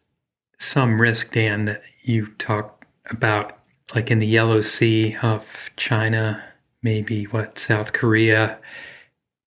some 0.59 1.01
risk, 1.01 1.31
Dan, 1.31 1.65
that 1.65 1.83
you 2.03 2.27
talk 2.37 2.85
about, 3.09 3.59
like 3.95 4.11
in 4.11 4.19
the 4.19 4.27
Yellow 4.27 4.61
Sea 4.61 5.15
of 5.21 5.71
China, 5.75 6.43
maybe 6.81 7.25
what, 7.25 7.57
South 7.57 7.93
Korea. 7.93 8.59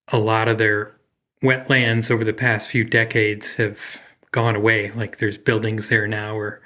A 0.09 0.19
lot 0.19 0.49
of 0.49 0.59
their 0.59 0.97
wetlands 1.43 2.11
over 2.11 2.25
the 2.25 2.33
past 2.33 2.69
few 2.69 2.85
decades 2.85 3.55
have 3.55 3.79
gone 4.33 4.57
away. 4.57 4.91
Like 4.91 5.19
there's 5.19 5.39
buildings 5.39 5.89
there 5.89 6.07
now 6.07 6.37
or 6.37 6.61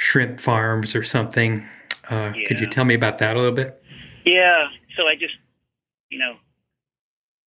shrimp 0.00 0.40
farms 0.40 0.96
or 0.96 1.04
something. 1.04 1.60
Uh, 2.08 2.32
yeah. 2.32 2.48
Could 2.48 2.58
you 2.58 2.66
tell 2.72 2.88
me 2.88 2.96
about 2.96 3.20
that 3.20 3.36
a 3.36 3.38
little 3.38 3.54
bit? 3.54 3.76
Yeah. 4.24 4.72
So 4.96 5.04
I 5.04 5.12
just, 5.20 5.36
you 6.08 6.18
know, 6.18 6.40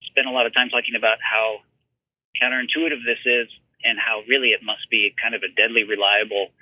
spent 0.04 0.28
a 0.28 0.30
lot 0.30 0.44
of 0.44 0.52
time 0.52 0.68
talking 0.68 0.92
about 0.92 1.16
how 1.24 1.64
counterintuitive 2.36 3.00
this 3.08 3.24
is 3.24 3.48
and 3.82 3.96
how 3.96 4.20
really 4.28 4.52
it 4.52 4.60
must 4.60 4.84
be 4.92 5.16
kind 5.16 5.34
of 5.34 5.40
a 5.40 5.48
deadly 5.56 5.88
reliable 5.88 6.52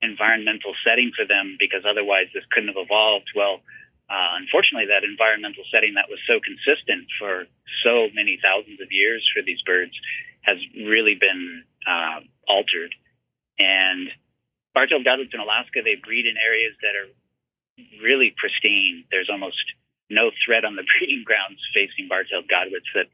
environmental 0.00 0.72
setting 0.80 1.12
for 1.12 1.28
them 1.28 1.60
because 1.60 1.84
otherwise 1.84 2.32
this 2.32 2.48
couldn't 2.48 2.72
have 2.72 2.80
evolved. 2.80 3.28
Well, 3.36 3.60
uh, 4.08 4.40
unfortunately, 4.40 4.88
that 4.88 5.04
environmental 5.04 5.68
setting 5.68 5.92
that 6.00 6.08
was 6.08 6.24
so 6.24 6.40
consistent 6.40 7.04
for 7.20 7.44
so 7.84 8.08
many 8.16 8.40
thousands 8.40 8.80
of 8.80 8.88
years 8.88 9.20
for 9.28 9.44
these 9.44 9.60
birds 9.68 9.92
has 10.40 10.56
really 10.72 11.20
been 11.20 11.68
uh, 11.84 12.24
altered. 12.48 12.96
And 13.60 14.08
bar-tailed 14.74 15.06
godwits 15.06 15.32
in 15.32 15.40
Alaska, 15.40 15.80
they 15.86 15.94
breed 15.94 16.26
in 16.26 16.34
areas 16.36 16.74
that 16.82 16.98
are 16.98 17.10
really 18.02 18.34
pristine. 18.36 19.06
There's 19.10 19.30
almost 19.30 19.62
no 20.10 20.30
threat 20.44 20.66
on 20.66 20.76
the 20.76 20.84
breeding 20.98 21.22
grounds 21.24 21.62
facing 21.72 22.10
bar-tailed 22.10 22.50
godwits. 22.50 22.90
That 22.94 23.08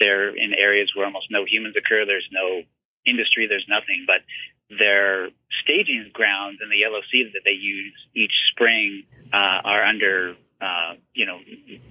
they're 0.00 0.32
in 0.34 0.56
areas 0.56 0.90
where 0.96 1.06
almost 1.06 1.28
no 1.30 1.44
humans 1.44 1.76
occur. 1.76 2.08
There's 2.08 2.28
no 2.32 2.64
industry. 3.06 3.46
There's 3.46 3.68
nothing. 3.68 4.08
But 4.08 4.24
their 4.72 5.28
staging 5.60 6.10
grounds 6.12 6.58
in 6.64 6.72
the 6.72 6.80
Yellow 6.80 7.04
Sea 7.12 7.28
that 7.32 7.44
they 7.44 7.56
use 7.56 7.94
each 8.16 8.32
spring 8.50 9.04
uh, 9.32 9.60
are 9.64 9.84
under, 9.84 10.34
uh, 10.60 10.96
you 11.12 11.26
know, 11.28 11.38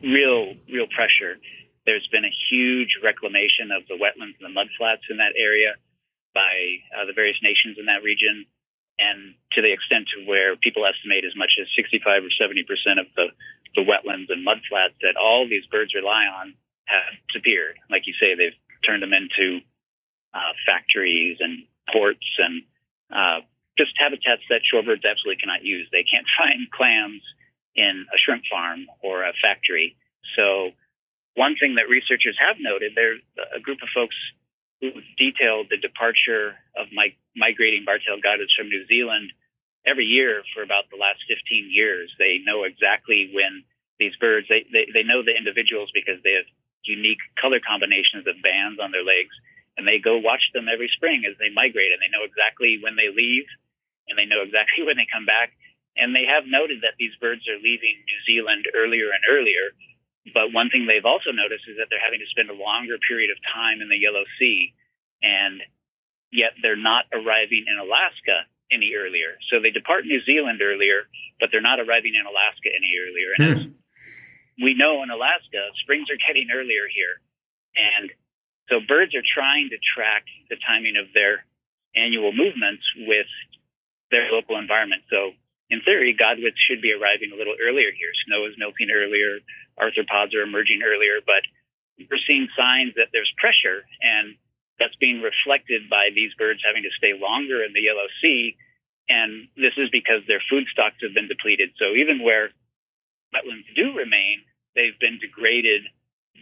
real, 0.01 0.57
real 0.65 0.89
pressure. 0.89 1.37
There's 1.85 2.07
been 2.11 2.25
a 2.25 2.35
huge 2.49 2.97
reclamation 3.03 3.69
of 3.69 3.85
the 3.85 3.97
wetlands 3.97 4.37
and 4.41 4.49
the 4.49 4.53
mudflats 4.53 5.05
in 5.09 5.17
that 5.17 5.33
area 5.37 5.77
by 6.33 6.81
uh, 6.95 7.05
the 7.05 7.13
various 7.13 7.37
nations 7.43 7.77
in 7.77 7.85
that 7.85 8.03
region, 8.03 8.45
and 8.99 9.35
to 9.53 9.61
the 9.61 9.71
extent 9.71 10.07
to 10.15 10.25
where 10.25 10.55
people 10.55 10.85
estimate 10.85 11.25
as 11.25 11.35
much 11.35 11.55
as 11.59 11.67
65 11.75 12.23
or 12.23 12.31
70 12.31 12.63
percent 12.63 12.99
of 12.99 13.07
the, 13.15 13.31
the 13.75 13.85
wetlands 13.85 14.31
and 14.31 14.45
mudflats 14.45 14.97
that 15.01 15.19
all 15.19 15.47
these 15.47 15.65
birds 15.71 15.95
rely 15.95 16.27
on 16.27 16.53
have 16.85 17.15
disappeared. 17.31 17.79
Like 17.89 18.05
you 18.05 18.13
say, 18.19 18.35
they've 18.35 18.57
turned 18.83 19.03
them 19.03 19.13
into 19.13 19.63
uh, 20.33 20.53
factories 20.65 21.37
and 21.39 21.67
ports 21.91 22.25
and 22.39 22.63
uh, 23.11 23.43
just 23.77 23.91
habitats 23.97 24.43
that 24.49 24.63
shorebirds 24.63 25.03
absolutely 25.03 25.39
cannot 25.39 25.63
use. 25.63 25.87
They 25.91 26.05
can't 26.07 26.27
find 26.39 26.69
clams 26.71 27.23
in 27.75 28.05
a 28.11 28.17
shrimp 28.19 28.43
farm 28.51 28.87
or 29.03 29.23
a 29.23 29.33
factory. 29.41 29.95
So, 30.35 30.71
one 31.35 31.55
thing 31.55 31.75
that 31.79 31.87
researchers 31.87 32.35
have 32.35 32.59
noted, 32.59 32.91
there's 32.93 33.23
a 33.55 33.59
group 33.63 33.79
of 33.81 33.87
folks 33.95 34.15
detailed 35.17 35.69
the 35.69 35.77
departure 35.77 36.57
of 36.75 36.89
mig- 36.91 37.21
migrating 37.37 37.85
bar-tailed 37.85 38.25
from 38.25 38.67
New 38.67 38.85
Zealand 38.89 39.31
every 39.85 40.05
year 40.05 40.43
for 40.53 40.61
about 40.65 40.89
the 40.89 40.97
last 40.97 41.21
15 41.29 41.69
years. 41.69 42.09
They 42.17 42.41
know 42.43 42.63
exactly 42.65 43.29
when 43.33 43.63
these 44.01 44.17
birds, 44.17 44.49
they, 44.49 44.65
they, 44.73 44.89
they 44.89 45.05
know 45.05 45.21
the 45.21 45.37
individuals 45.37 45.93
because 45.93 46.17
they 46.25 46.33
have 46.33 46.49
unique 46.83 47.21
color 47.37 47.61
combinations 47.61 48.25
of 48.25 48.41
bands 48.41 48.81
on 48.81 48.89
their 48.89 49.05
legs 49.05 49.33
and 49.77 49.87
they 49.87 49.99
go 49.99 50.19
watch 50.19 50.43
them 50.53 50.67
every 50.67 50.91
spring 50.93 51.23
as 51.23 51.37
they 51.39 51.49
migrate, 51.53 51.89
and 51.95 52.01
they 52.03 52.11
know 52.11 52.27
exactly 52.27 52.79
when 52.83 52.99
they 52.99 53.07
leave, 53.09 53.47
and 54.07 54.19
they 54.19 54.27
know 54.27 54.43
exactly 54.43 54.83
when 54.87 54.99
they 54.99 55.07
come 55.07 55.25
back. 55.25 55.55
And 55.99 56.15
they 56.15 56.23
have 56.23 56.47
noted 56.47 56.87
that 56.87 56.95
these 56.95 57.11
birds 57.19 57.43
are 57.51 57.59
leaving 57.59 57.99
New 58.07 58.21
Zealand 58.23 58.63
earlier 58.71 59.11
and 59.11 59.23
earlier. 59.27 59.75
But 60.29 60.53
one 60.53 60.69
thing 60.69 60.85
they've 60.85 61.07
also 61.07 61.33
noticed 61.33 61.65
is 61.65 61.81
that 61.81 61.89
they're 61.89 62.03
having 62.03 62.21
to 62.21 62.29
spend 62.29 62.53
a 62.53 62.57
longer 62.57 63.01
period 63.01 63.33
of 63.33 63.41
time 63.41 63.81
in 63.81 63.89
the 63.89 63.97
Yellow 63.97 64.21
Sea, 64.37 64.73
and 65.25 65.65
yet 66.29 66.53
they're 66.61 66.79
not 66.79 67.09
arriving 67.09 67.65
in 67.65 67.77
Alaska 67.81 68.45
any 68.69 68.93
earlier. 68.93 69.35
So 69.49 69.59
they 69.59 69.73
depart 69.73 70.05
New 70.05 70.21
Zealand 70.23 70.61
earlier, 70.61 71.09
but 71.41 71.49
they're 71.49 71.65
not 71.65 71.81
arriving 71.81 72.13
in 72.13 72.23
Alaska 72.23 72.69
any 72.69 72.93
earlier. 73.01 73.29
And 73.35 73.43
hmm. 73.43 73.51
as 73.51 73.63
we 74.61 74.77
know 74.77 75.01
in 75.01 75.09
Alaska, 75.09 75.73
springs 75.81 76.07
are 76.13 76.21
getting 76.21 76.53
earlier 76.53 76.85
here. 76.85 77.17
And 77.75 78.13
so 78.69 78.79
birds 78.79 79.17
are 79.17 79.25
trying 79.25 79.73
to 79.73 79.79
track 79.81 80.23
the 80.47 80.55
timing 80.61 80.95
of 80.95 81.11
their 81.17 81.43
annual 81.97 82.31
movements 82.31 82.85
with 83.09 83.27
their 84.13 84.31
local 84.31 84.55
environment. 84.55 85.03
So 85.09 85.35
in 85.71 85.79
theory, 85.83 86.15
godwits 86.15 86.59
should 86.67 86.83
be 86.83 86.91
arriving 86.91 87.31
a 87.31 87.39
little 87.39 87.55
earlier 87.55 87.91
here. 87.95 88.11
Snow 88.27 88.47
is 88.47 88.55
melting 88.59 88.91
earlier, 88.91 89.39
arthropods 89.81 90.37
are 90.37 90.45
emerging 90.45 90.85
earlier, 90.85 91.19
but 91.25 91.41
we're 91.97 92.21
seeing 92.25 92.47
signs 92.53 92.93
that 92.95 93.09
there's 93.11 93.29
pressure 93.41 93.83
and 94.01 94.37
that's 94.79 94.95
being 94.97 95.21
reflected 95.21 95.89
by 95.89 96.09
these 96.13 96.33
birds 96.37 96.61
having 96.65 96.81
to 96.81 96.93
stay 96.97 97.13
longer 97.13 97.61
in 97.61 97.73
the 97.73 97.85
Yellow 97.85 98.09
Sea. 98.21 98.57
And 99.09 99.49
this 99.53 99.77
is 99.77 99.93
because 99.93 100.25
their 100.25 100.41
food 100.49 100.65
stocks 100.73 100.97
have 101.05 101.13
been 101.13 101.29
depleted. 101.29 101.77
So 101.77 101.93
even 101.93 102.25
where 102.25 102.49
wetlands 103.29 103.69
do 103.77 103.93
remain, 103.93 104.41
they've 104.73 104.97
been 104.97 105.21
degraded 105.21 105.85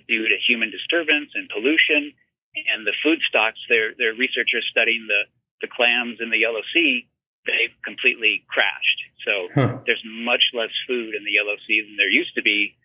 due 0.08 0.30
to 0.30 0.38
human 0.48 0.72
disturbance 0.72 1.36
and 1.36 1.52
pollution. 1.52 2.16
And 2.56 2.88
the 2.88 2.96
food 3.04 3.20
stocks, 3.28 3.60
their, 3.68 3.92
their 4.00 4.16
researchers 4.16 4.64
studying 4.72 5.04
the, 5.12 5.28
the 5.60 5.68
clams 5.68 6.24
in 6.24 6.32
the 6.32 6.40
Yellow 6.40 6.64
Sea, 6.72 7.10
they've 7.44 7.76
completely 7.84 8.48
crashed. 8.48 9.00
So 9.28 9.34
huh. 9.52 9.74
there's 9.84 10.04
much 10.06 10.56
less 10.56 10.72
food 10.88 11.12
in 11.12 11.28
the 11.28 11.36
Yellow 11.36 11.60
Sea 11.68 11.84
than 11.84 12.00
there 12.00 12.10
used 12.10 12.34
to 12.40 12.42
be 12.42 12.80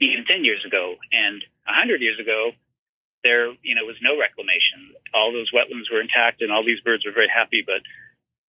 even 0.00 0.24
10 0.28 0.44
years 0.44 0.64
ago. 0.66 0.96
And 1.12 1.40
100 1.66 2.00
years 2.00 2.20
ago, 2.20 2.52
there 3.24 3.50
you 3.66 3.74
know 3.74 3.82
was 3.88 3.98
no 3.98 4.14
reclamation. 4.14 4.94
All 5.10 5.34
those 5.34 5.50
wetlands 5.50 5.90
were 5.90 6.04
intact, 6.04 6.42
and 6.42 6.54
all 6.54 6.62
these 6.62 6.84
birds 6.86 7.02
were 7.02 7.16
very 7.16 7.30
happy. 7.30 7.66
But 7.66 7.82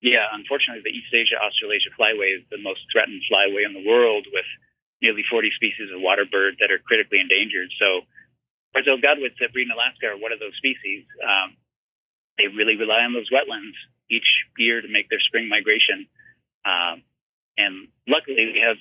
yeah, 0.06 0.30
unfortunately, 0.30 0.86
the 0.86 0.94
East 0.94 1.10
Asia 1.10 1.42
Australasia 1.42 1.90
flyway 1.98 2.38
is 2.38 2.46
the 2.54 2.62
most 2.62 2.86
threatened 2.94 3.26
flyway 3.26 3.66
in 3.66 3.74
the 3.74 3.88
world, 3.88 4.30
with 4.30 4.46
nearly 5.02 5.26
40 5.26 5.50
species 5.58 5.90
of 5.94 6.02
water 6.02 6.26
bird 6.30 6.58
that 6.62 6.70
are 6.70 6.82
critically 6.82 7.22
endangered. 7.22 7.70
So 7.78 8.06
bar-tailed 8.74 9.02
godwits 9.02 9.38
that 9.42 9.54
breed 9.54 9.70
in 9.70 9.74
Alaska 9.74 10.14
are 10.14 10.22
one 10.22 10.34
of 10.34 10.42
those 10.42 10.58
species. 10.58 11.06
Um, 11.22 11.58
they 12.38 12.50
really 12.50 12.78
rely 12.78 13.06
on 13.06 13.14
those 13.14 13.30
wetlands 13.34 13.78
each 14.10 14.28
year 14.58 14.82
to 14.82 14.90
make 14.90 15.10
their 15.10 15.22
spring 15.22 15.50
migration. 15.50 16.06
Um, 16.66 17.02
and 17.58 17.90
luckily, 18.06 18.54
we 18.54 18.62
have 18.62 18.78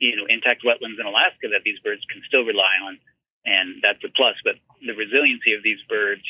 you 0.00 0.16
know 0.16 0.26
intact 0.26 0.64
wetlands 0.64 0.98
in 0.98 1.06
Alaska 1.06 1.52
that 1.52 1.62
these 1.62 1.78
birds 1.84 2.02
can 2.08 2.24
still 2.26 2.42
rely 2.42 2.72
on, 2.88 2.98
and 3.44 3.78
that's 3.84 4.02
a 4.02 4.10
plus. 4.10 4.34
But 4.42 4.56
the 4.80 4.96
resiliency 4.96 5.52
of 5.52 5.62
these 5.62 5.80
birds, 5.86 6.24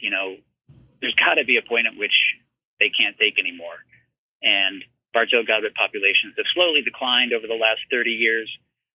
you 0.00 0.10
know, 0.10 0.40
there's 1.00 1.16
got 1.20 1.36
to 1.36 1.44
be 1.44 1.60
a 1.60 1.64
point 1.68 1.86
at 1.86 1.94
which 1.94 2.16
they 2.80 2.90
can't 2.90 3.14
take 3.20 3.38
anymore. 3.38 3.78
And 4.42 4.82
bar-tailed 5.12 5.46
godwit 5.46 5.74
populations 5.74 6.34
have 6.36 6.48
slowly 6.54 6.82
declined 6.82 7.32
over 7.32 7.46
the 7.46 7.58
last 7.58 7.82
30 7.90 8.10
years, 8.10 8.48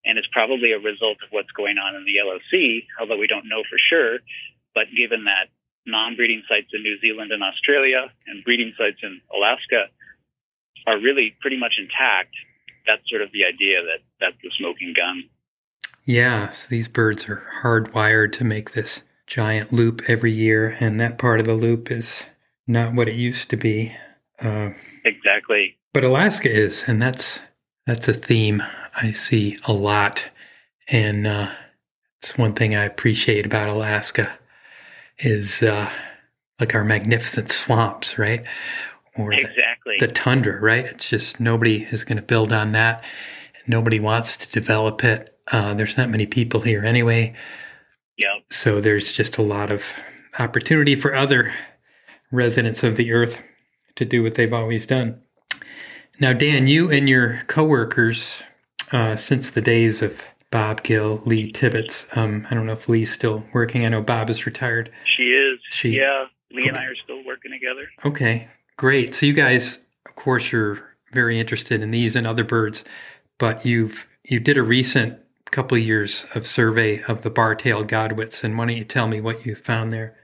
and 0.05 0.17
it's 0.17 0.29
probably 0.31 0.71
a 0.71 0.79
result 0.79 1.19
of 1.23 1.31
what's 1.31 1.51
going 1.51 1.77
on 1.77 1.95
in 1.95 2.05
the 2.05 2.15
Yellow 2.15 2.39
Sea, 2.51 2.87
although 2.99 3.19
we 3.19 3.27
don't 3.27 3.49
know 3.49 3.63
for 3.67 3.77
sure. 3.77 4.19
But 4.73 4.89
given 4.95 5.25
that 5.25 5.51
non-breeding 5.85 6.43
sites 6.47 6.71
in 6.71 6.81
New 6.81 6.97
Zealand 6.99 7.31
and 7.31 7.43
Australia 7.43 8.07
and 8.27 8.43
breeding 8.43 8.73
sites 8.77 9.03
in 9.03 9.19
Alaska 9.27 9.91
are 10.87 10.99
really 10.99 11.35
pretty 11.41 11.59
much 11.59 11.75
intact, 11.77 12.31
that's 12.85 13.07
sort 13.09 13.21
of 13.21 13.31
the 13.31 13.45
idea 13.45 13.81
that 13.81 14.03
that's 14.19 14.41
the 14.43 14.51
smoking 14.57 14.93
gun. 14.95 15.23
Yeah, 16.05 16.51
so 16.51 16.67
these 16.69 16.87
birds 16.87 17.29
are 17.29 17.43
hardwired 17.61 18.33
to 18.33 18.43
make 18.43 18.73
this 18.73 19.01
giant 19.25 19.71
loop 19.71 20.01
every 20.07 20.31
year, 20.31 20.75
and 20.79 20.99
that 20.99 21.17
part 21.17 21.39
of 21.39 21.47
the 21.47 21.53
loop 21.53 21.89
is 21.89 22.23
not 22.67 22.93
what 22.93 23.07
it 23.07 23.15
used 23.15 23.49
to 23.49 23.57
be. 23.57 23.95
Uh, 24.39 24.71
exactly. 25.05 25.77
But 25.93 26.03
Alaska 26.03 26.51
is, 26.51 26.83
and 26.87 27.01
that's 27.01 27.39
that's 27.85 28.07
a 28.07 28.13
theme 28.13 28.63
I 28.95 29.11
see 29.11 29.57
a 29.65 29.73
lot, 29.73 30.29
and 30.89 31.25
uh, 31.25 31.51
it's 32.21 32.37
one 32.37 32.53
thing 32.53 32.75
I 32.75 32.83
appreciate 32.83 33.45
about 33.45 33.69
Alaska 33.69 34.37
is 35.19 35.63
uh, 35.63 35.89
like 36.59 36.75
our 36.75 36.83
magnificent 36.83 37.51
swamps, 37.51 38.17
right? 38.17 38.43
Or 39.17 39.31
exactly 39.31 39.97
the, 39.99 40.07
the 40.07 40.13
tundra, 40.13 40.59
right? 40.59 40.85
It's 40.85 41.09
just 41.09 41.39
nobody 41.39 41.83
is 41.83 42.03
going 42.03 42.17
to 42.17 42.23
build 42.23 42.51
on 42.51 42.71
that. 42.71 43.03
Nobody 43.67 43.99
wants 43.99 44.35
to 44.37 44.49
develop 44.49 45.03
it. 45.03 45.37
Uh, 45.51 45.73
there's 45.73 45.97
not 45.97 46.09
many 46.09 46.25
people 46.25 46.61
here 46.61 46.83
anyway. 46.83 47.35
Yeah. 48.17 48.39
So 48.49 48.81
there's 48.81 49.11
just 49.11 49.37
a 49.37 49.41
lot 49.41 49.71
of 49.71 49.83
opportunity 50.39 50.95
for 50.95 51.13
other 51.13 51.53
residents 52.31 52.83
of 52.83 52.97
the 52.97 53.11
earth 53.11 53.39
to 53.95 54.05
do 54.05 54.23
what 54.23 54.35
they've 54.35 54.53
always 54.53 54.85
done. 54.85 55.21
Now, 56.19 56.33
Dan, 56.33 56.67
you 56.67 56.91
and 56.91 57.09
your 57.09 57.41
coworkers, 57.47 58.43
uh, 58.91 59.15
since 59.15 59.51
the 59.51 59.61
days 59.61 60.01
of 60.01 60.21
Bob 60.51 60.83
Gill, 60.83 61.21
Lee 61.25 61.51
Tibbitts, 61.51 62.05
um, 62.15 62.47
I 62.49 62.53
don't 62.53 62.65
know 62.65 62.73
if 62.73 62.87
Lee's 62.87 63.11
still 63.11 63.43
working. 63.53 63.85
I 63.85 63.89
know 63.89 64.01
Bob 64.01 64.29
is 64.29 64.45
retired. 64.45 64.91
She 65.05 65.23
is. 65.23 65.59
She, 65.69 65.89
yeah, 65.89 66.25
Lee 66.51 66.67
and 66.67 66.77
I 66.77 66.85
are 66.85 66.95
still 66.95 67.23
working 67.25 67.51
together. 67.51 67.87
Okay, 68.05 68.47
great. 68.77 69.15
So 69.15 69.25
you 69.25 69.33
guys, 69.33 69.79
of 70.05 70.15
course, 70.15 70.51
you're 70.51 70.83
very 71.11 71.39
interested 71.39 71.81
in 71.81 71.91
these 71.91 72.15
and 72.15 72.25
other 72.25 72.43
birds, 72.43 72.83
but 73.37 73.65
you've 73.65 74.05
you 74.23 74.39
did 74.39 74.57
a 74.57 74.63
recent 74.63 75.19
couple 75.51 75.77
of 75.77 75.83
years 75.83 76.25
of 76.33 76.47
survey 76.47 77.03
of 77.03 77.21
the 77.21 77.29
bar-tailed 77.29 77.87
godwits, 77.87 78.43
and 78.43 78.57
why 78.57 78.65
don't 78.65 78.77
you 78.77 78.83
tell 78.83 79.07
me 79.07 79.21
what 79.21 79.45
you 79.45 79.53
found 79.55 79.93
there? 79.93 80.15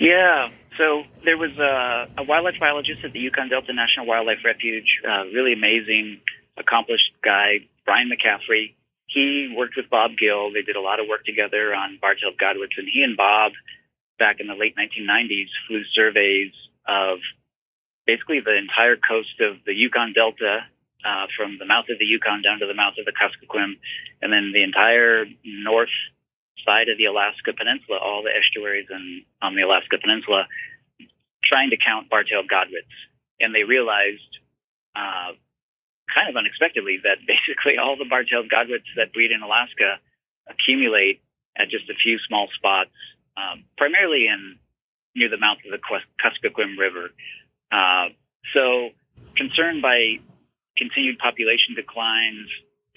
Yeah, 0.00 0.48
so 0.78 1.04
there 1.24 1.36
was 1.36 1.52
a, 1.60 2.22
a 2.22 2.24
wildlife 2.24 2.56
biologist 2.58 3.04
at 3.04 3.12
the 3.12 3.20
Yukon 3.20 3.50
Delta 3.50 3.72
National 3.74 4.06
Wildlife 4.06 4.40
Refuge, 4.42 4.88
uh, 5.04 5.28
really 5.28 5.52
amazing, 5.52 6.20
accomplished 6.56 7.12
guy, 7.22 7.68
Brian 7.84 8.08
McCaffery. 8.08 8.72
He 9.06 9.52
worked 9.54 9.74
with 9.76 9.90
Bob 9.90 10.12
Gill. 10.16 10.50
They 10.52 10.62
did 10.62 10.76
a 10.76 10.80
lot 10.80 10.98
of 10.98 11.06
work 11.06 11.26
together 11.26 11.74
on 11.74 11.98
bar-tailed 12.00 12.40
godwits, 12.40 12.80
and 12.80 12.88
he 12.88 13.02
and 13.02 13.16
Bob, 13.16 13.52
back 14.18 14.40
in 14.40 14.46
the 14.46 14.54
late 14.56 14.74
1990s, 14.80 15.52
flew 15.68 15.82
surveys 15.92 16.52
of 16.88 17.18
basically 18.10 18.42
the 18.42 18.58
entire 18.58 18.98
coast 18.98 19.38
of 19.38 19.62
the 19.62 19.74
Yukon 19.74 20.10
Delta 20.10 20.66
uh, 21.06 21.26
from 21.38 21.62
the 21.62 21.64
mouth 21.64 21.86
of 21.86 22.02
the 22.02 22.04
Yukon 22.04 22.42
down 22.42 22.58
to 22.58 22.66
the 22.66 22.74
mouth 22.74 22.98
of 22.98 23.06
the 23.06 23.14
Kuskokwim, 23.14 23.78
and 24.18 24.34
then 24.34 24.50
the 24.50 24.66
entire 24.66 25.30
north 25.46 25.94
side 26.66 26.90
of 26.90 26.98
the 26.98 27.06
Alaska 27.06 27.54
Peninsula, 27.54 28.02
all 28.02 28.26
the 28.26 28.34
estuaries 28.34 28.90
and 28.90 29.22
on 29.40 29.54
the 29.54 29.62
Alaska 29.62 29.96
Peninsula, 29.96 30.50
trying 31.46 31.70
to 31.70 31.78
count 31.78 32.10
bar-tailed 32.10 32.50
godwits, 32.50 32.92
and 33.38 33.54
they 33.54 33.64
realized, 33.64 34.28
uh, 34.92 35.32
kind 36.10 36.28
of 36.28 36.36
unexpectedly, 36.36 36.98
that 37.06 37.22
basically 37.30 37.78
all 37.78 37.96
the 37.96 38.10
bar-tailed 38.10 38.50
godwits 38.50 38.90
that 38.98 39.14
breed 39.14 39.30
in 39.30 39.40
Alaska 39.40 40.02
accumulate 40.50 41.22
at 41.56 41.70
just 41.70 41.88
a 41.88 41.96
few 41.96 42.18
small 42.26 42.50
spots, 42.58 42.92
um, 43.38 43.64
primarily 43.78 44.26
in 44.26 44.58
near 45.14 45.30
the 45.30 45.40
mouth 45.40 45.58
of 45.64 45.72
the 45.72 45.80
Kuskokwim 45.80 46.78
River. 46.78 47.10
Uh, 47.70 48.10
so, 48.54 48.90
concerned 49.36 49.82
by 49.82 50.18
continued 50.76 51.18
population 51.18 51.74
declines 51.76 52.48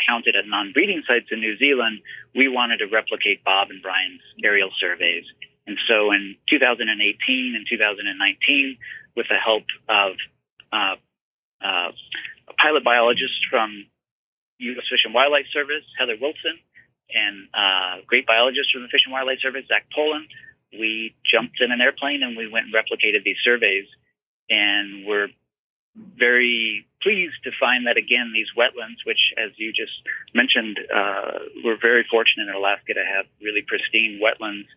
counted 0.08 0.36
at 0.36 0.48
non-breeding 0.48 1.04
sites 1.08 1.30
in 1.32 1.40
New 1.40 1.58
Zealand, 1.58 2.02
we 2.36 2.50
wanted 2.50 2.78
to 2.80 2.88
replicate 2.92 3.44
Bob 3.44 3.70
and 3.70 3.82
Brian's 3.82 4.22
aerial 4.44 4.72
surveys. 4.80 5.24
And 5.68 5.78
so 5.88 6.12
in 6.12 6.36
2018 6.50 6.84
and 7.56 7.64
2019, 7.70 8.78
with 9.16 9.28
the 9.30 9.40
help 9.40 9.64
of 9.88 10.20
uh, 10.74 10.98
uh, 11.64 11.90
a 12.50 12.54
pilot 12.60 12.84
biologist 12.84 13.48
from 13.50 13.88
U.S. 14.60 14.88
Fish 14.90 15.04
and 15.06 15.14
Wildlife 15.14 15.48
Service, 15.54 15.88
Heather 15.96 16.20
Wilson, 16.20 16.60
and 17.14 17.48
uh, 17.54 18.04
great 18.08 18.28
biologist 18.28 18.74
from 18.74 18.84
the 18.84 18.92
Fish 18.92 19.06
and 19.06 19.14
Wildlife 19.14 19.40
Service, 19.40 19.64
Zach 19.70 19.88
Pohlen, 19.96 20.28
we 20.74 21.14
jumped 21.24 21.62
in 21.62 21.72
an 21.72 21.82
airplane 21.82 22.24
and 22.24 22.36
we 22.36 22.50
went 22.50 22.66
and 22.66 22.74
replicated 22.74 23.24
these 23.24 23.38
surveys. 23.44 23.86
And 24.50 25.06
we're 25.06 25.30
very 25.96 26.86
pleased 27.02 27.38
to 27.44 27.52
find 27.60 27.86
that 27.86 27.98
again 27.98 28.34
these 28.34 28.50
wetlands, 28.58 29.06
which, 29.06 29.34
as 29.38 29.52
you 29.58 29.72
just 29.72 29.94
mentioned, 30.34 30.80
uh, 30.90 31.52
we're 31.64 31.80
very 31.80 32.06
fortunate 32.10 32.50
in 32.50 32.56
Alaska 32.56 32.94
to 32.94 33.06
have 33.06 33.26
really 33.42 33.62
pristine 33.62 34.20
wetlands 34.24 34.68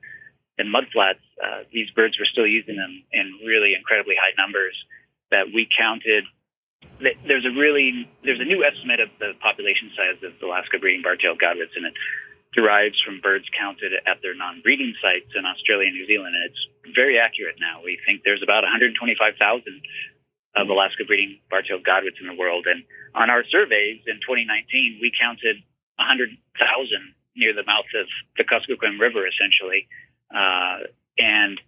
and 0.59 0.69
mudflats. 0.69 1.25
Uh, 1.41 1.65
these 1.73 1.91
birds 1.91 2.19
were 2.19 2.29
still 2.29 2.47
using 2.47 2.77
them 2.77 3.03
in 3.13 3.41
really 3.47 3.75
incredibly 3.77 4.15
high 4.15 4.35
numbers. 4.37 4.77
That 5.31 5.51
we 5.53 5.67
counted. 5.75 6.23
There's 7.03 7.45
a 7.45 7.51
really 7.51 8.07
there's 8.23 8.39
a 8.39 8.47
new 8.47 8.63
estimate 8.63 9.01
of 9.01 9.11
the 9.19 9.35
population 9.43 9.91
size 9.97 10.23
of 10.23 10.39
Alaska 10.39 10.79
breeding 10.79 11.03
bar-tailed 11.03 11.43
godwits, 11.43 11.75
and 11.75 11.85
it 11.85 11.95
derives 12.55 12.97
from 13.05 13.21
birds 13.21 13.45
counted 13.53 13.93
at 13.93 14.23
their 14.23 14.35
non-breeding 14.35 14.95
sites 15.03 15.33
in 15.35 15.45
Australia 15.45 15.89
and 15.89 15.97
New 15.97 16.07
Zealand, 16.07 16.35
and 16.35 16.45
it's 16.49 16.95
very 16.95 17.19
accurate 17.19 17.57
now. 17.61 17.83
We 17.85 17.99
think 18.07 18.23
there's 18.25 18.43
about 18.43 18.65
125,000 18.65 18.97
of 20.57 20.69
Alaska 20.69 21.05
breeding 21.05 21.39
bar-tailed 21.51 21.85
godwits 21.85 22.17
in 22.21 22.27
the 22.27 22.39
world. 22.39 22.65
And 22.65 22.83
on 23.13 23.29
our 23.29 23.45
surveys 23.45 24.01
in 24.09 24.17
2019, 24.25 24.99
we 25.05 25.13
counted 25.13 25.61
100,000 26.01 26.33
near 27.37 27.53
the 27.53 27.65
mouth 27.69 27.89
of 27.93 28.09
the 28.41 28.45
Kuskokwim 28.49 28.97
River, 28.97 29.29
essentially. 29.29 29.85
Uh, 30.33 30.89
and 31.21 31.61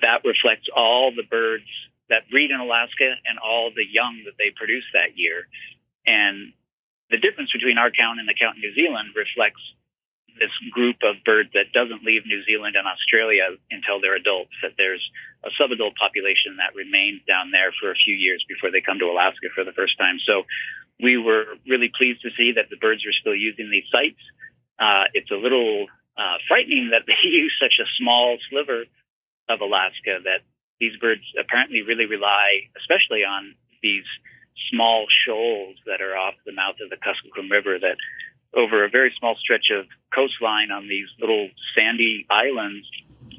that 0.00 0.24
reflects 0.24 0.72
all 0.72 1.12
the 1.12 1.28
birds 1.28 1.68
that 2.08 2.28
breed 2.32 2.50
in 2.50 2.60
Alaska 2.60 3.08
and 3.28 3.36
all 3.36 3.70
the 3.72 3.84
young 3.84 4.24
that 4.24 4.40
they 4.40 4.48
produce 4.56 4.84
that 4.96 5.16
year. 5.16 5.44
And 6.08 6.56
the 7.12 7.20
difference 7.20 7.52
between 7.52 7.76
our 7.76 7.92
count 7.92 8.20
and 8.20 8.28
the 8.28 8.36
count 8.36 8.56
in 8.56 8.64
New 8.64 8.74
Zealand 8.74 9.12
reflects 9.12 9.60
this 10.38 10.52
group 10.70 11.00
of 11.02 11.20
birds 11.24 11.50
that 11.54 11.72
doesn't 11.72 12.04
leave 12.04 12.26
New 12.26 12.42
Zealand 12.44 12.76
and 12.76 12.86
Australia 12.86 13.56
until 13.70 14.00
they're 14.00 14.16
adults, 14.16 14.54
that 14.62 14.76
there's 14.76 15.02
a 15.44 15.50
subadult 15.58 15.98
population 15.98 16.60
that 16.62 16.76
remains 16.76 17.20
down 17.26 17.50
there 17.50 17.74
for 17.80 17.90
a 17.90 17.98
few 17.98 18.14
years 18.14 18.44
before 18.48 18.70
they 18.70 18.80
come 18.80 18.98
to 18.98 19.10
Alaska 19.10 19.50
for 19.54 19.64
the 19.64 19.74
first 19.74 19.98
time. 19.98 20.16
So 20.22 20.44
we 21.02 21.18
were 21.18 21.58
really 21.66 21.90
pleased 21.90 22.22
to 22.22 22.30
see 22.36 22.54
that 22.56 22.70
the 22.70 22.78
birds 22.78 23.02
are 23.04 23.16
still 23.16 23.34
using 23.34 23.68
these 23.68 23.88
sites. 23.90 24.20
Uh, 24.78 25.10
it's 25.14 25.30
a 25.30 25.38
little 25.38 25.86
uh, 26.16 26.38
frightening 26.46 26.90
that 26.92 27.04
they 27.10 27.18
use 27.26 27.52
such 27.58 27.76
a 27.82 27.88
small 27.98 28.38
sliver 28.50 28.84
of 29.48 29.60
Alaska 29.60 30.22
that 30.24 30.46
these 30.78 30.96
birds 30.98 31.22
apparently 31.38 31.82
really 31.82 32.06
rely, 32.06 32.66
especially 32.78 33.22
on 33.22 33.54
these 33.82 34.06
small 34.70 35.06
shoals 35.26 35.76
that 35.86 36.00
are 36.00 36.16
off 36.16 36.34
the 36.46 36.52
mouth 36.52 36.76
of 36.82 36.90
the 36.90 36.96
Kuskokwim 36.96 37.50
River 37.50 37.78
that 37.78 37.96
over 38.54 38.84
a 38.84 38.90
very 38.90 39.12
small 39.18 39.34
stretch 39.40 39.72
of 39.72 39.86
coastline 40.14 40.70
on 40.70 40.88
these 40.88 41.08
little 41.20 41.48
sandy 41.74 42.26
islands, 42.28 42.84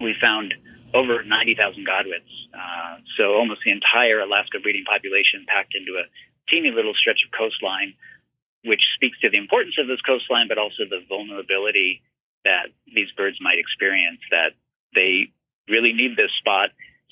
we 0.02 0.16
found 0.20 0.54
over 0.94 1.24
90,000 1.24 1.86
godwits. 1.86 2.30
Uh, 2.54 3.02
so 3.18 3.34
almost 3.34 3.62
the 3.66 3.72
entire 3.72 4.22
Alaska 4.22 4.62
breeding 4.62 4.86
population 4.86 5.46
packed 5.50 5.74
into 5.74 5.98
a 5.98 6.06
teeny 6.50 6.70
little 6.70 6.94
stretch 6.94 7.22
of 7.26 7.34
coastline, 7.34 7.94
which 8.66 8.82
speaks 8.96 9.18
to 9.22 9.30
the 9.30 9.38
importance 9.38 9.76
of 9.78 9.88
this 9.88 10.02
coastline, 10.02 10.48
but 10.50 10.58
also 10.58 10.86
the 10.90 11.02
vulnerability 11.10 12.02
that 12.46 12.70
these 12.90 13.10
birds 13.18 13.38
might 13.42 13.58
experience, 13.58 14.22
that 14.30 14.54
they 14.94 15.34
really 15.70 15.94
need 15.94 16.18
this 16.18 16.34
spot. 16.40 16.70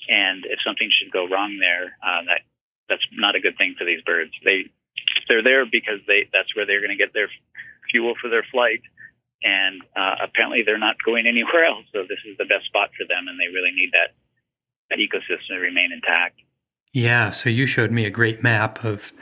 And 0.08 0.44
if 0.46 0.58
something 0.66 0.90
should 0.90 1.10
go 1.10 1.26
wrong 1.26 1.58
there, 1.58 1.94
uh, 2.02 2.26
that 2.26 2.42
that's 2.88 3.06
not 3.14 3.34
a 3.34 3.40
good 3.40 3.56
thing 3.56 3.74
for 3.78 3.84
these 3.86 4.02
birds. 4.02 4.34
They 4.44 4.70
they're 5.28 5.42
there 5.42 5.64
because 5.64 6.02
they 6.06 6.28
that's 6.32 6.54
where 6.54 6.66
they're 6.66 6.82
going 6.82 6.94
to 6.94 7.00
get 7.00 7.14
their 7.14 7.30
fuel 7.92 8.14
for 8.20 8.28
their 8.28 8.44
flight. 8.50 8.80
And 9.44 9.82
uh, 9.94 10.24
apparently, 10.24 10.62
they're 10.64 10.78
not 10.78 10.96
going 11.04 11.26
anywhere 11.26 11.66
else. 11.66 11.84
So 11.92 12.02
this 12.02 12.18
is 12.26 12.38
the 12.38 12.44
best 12.44 12.66
spot 12.66 12.90
for 12.96 13.06
them, 13.06 13.28
and 13.28 13.38
they 13.38 13.52
really 13.52 13.72
need 13.74 13.90
that 13.92 14.16
that 14.90 14.98
ecosystem 14.98 15.48
to 15.48 15.60
remain 15.60 15.90
intact. 15.92 16.40
Yeah. 16.92 17.30
So 17.30 17.48
you 17.48 17.66
showed 17.66 17.90
me 17.90 18.04
a 18.04 18.10
great 18.10 18.42
map 18.42 18.84
of 18.84 19.12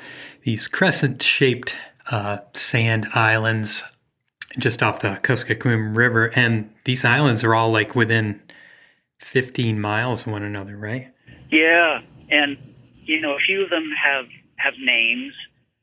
these 0.43 0.67
crescent-shaped 0.69 1.75
uh, 2.11 2.39
sand 2.55 3.07
islands 3.15 3.85
just 4.59 4.83
off 4.83 5.01
the 5.01 5.19
Kuskokwim 5.23 5.97
River, 5.97 6.33
and 6.35 6.71
these 6.85 7.05
islands 7.05 7.45
are 7.45 7.55
all 7.55 7.71
like 7.71 7.95
within 7.95 8.41
15 9.21 9.81
miles 9.81 10.23
of 10.23 10.33
one 10.33 10.43
another, 10.43 10.77
right? 10.77 11.09
Yeah, 11.51 12.01
and 12.31 12.57
you 13.05 13.21
know, 13.21 13.35
a 13.35 13.39
few 13.39 13.63
of 13.63 13.71
them 13.71 13.91
have 14.03 14.27
have 14.57 14.75
names. 14.81 15.33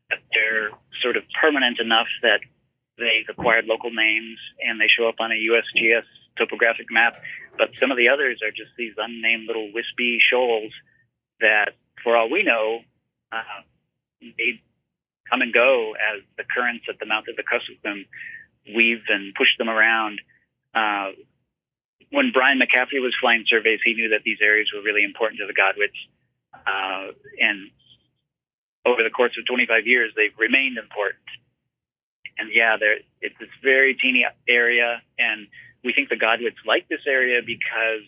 They're 0.09 0.69
sort 1.01 1.17
of 1.17 1.23
permanent 1.39 1.79
enough 1.79 2.07
that 2.21 2.39
They've 2.97 3.29
acquired 3.29 3.65
local 3.65 3.91
names 3.93 4.39
and 4.61 4.81
they 4.81 4.89
show 4.89 5.07
up 5.07 5.21
on 5.21 5.31
a 5.31 5.37
USGS 5.37 6.05
topographic 6.37 6.87
map. 6.89 7.21
But 7.57 7.69
some 7.79 7.91
of 7.91 7.97
the 7.97 8.09
others 8.09 8.41
are 8.41 8.49
just 8.49 8.73
these 8.77 8.93
unnamed 8.97 9.45
little 9.45 9.69
wispy 9.73 10.17
shoals 10.17 10.73
that, 11.39 11.77
for 12.03 12.17
all 12.17 12.29
we 12.29 12.43
know, 12.43 12.81
uh, 13.31 13.61
they 14.21 14.61
come 15.29 15.41
and 15.41 15.53
go 15.53 15.93
as 15.93 16.23
the 16.37 16.43
currents 16.49 16.85
at 16.89 16.97
the 16.99 17.05
mouth 17.05 17.25
of 17.29 17.35
the 17.35 17.45
Kuskokwim 17.45 18.05
weave 18.73 19.05
and 19.09 19.33
push 19.35 19.49
them 19.57 19.69
around. 19.69 20.21
Uh, 20.73 21.13
when 22.09 22.31
Brian 22.33 22.57
McCaffery 22.57 23.03
was 23.03 23.13
flying 23.19 23.43
surveys, 23.47 23.79
he 23.83 23.93
knew 23.93 24.09
that 24.09 24.23
these 24.23 24.39
areas 24.41 24.71
were 24.73 24.81
really 24.81 25.03
important 25.03 25.39
to 25.39 25.47
the 25.47 25.53
Godwits. 25.53 25.99
Uh, 26.65 27.11
and 27.39 27.69
over 28.85 29.03
the 29.03 29.11
course 29.11 29.35
of 29.37 29.45
25 29.45 29.85
years, 29.85 30.13
they've 30.15 30.35
remained 30.39 30.77
important 30.77 31.21
and 32.37 32.49
yeah, 32.53 32.77
there 32.79 32.97
it's 33.21 33.35
this 33.39 33.49
very 33.63 33.95
teeny 33.95 34.25
area, 34.47 35.01
and 35.17 35.47
we 35.83 35.93
think 35.93 36.09
the 36.09 36.15
godwits 36.15 36.61
like 36.65 36.87
this 36.87 37.05
area 37.07 37.41
because 37.45 38.05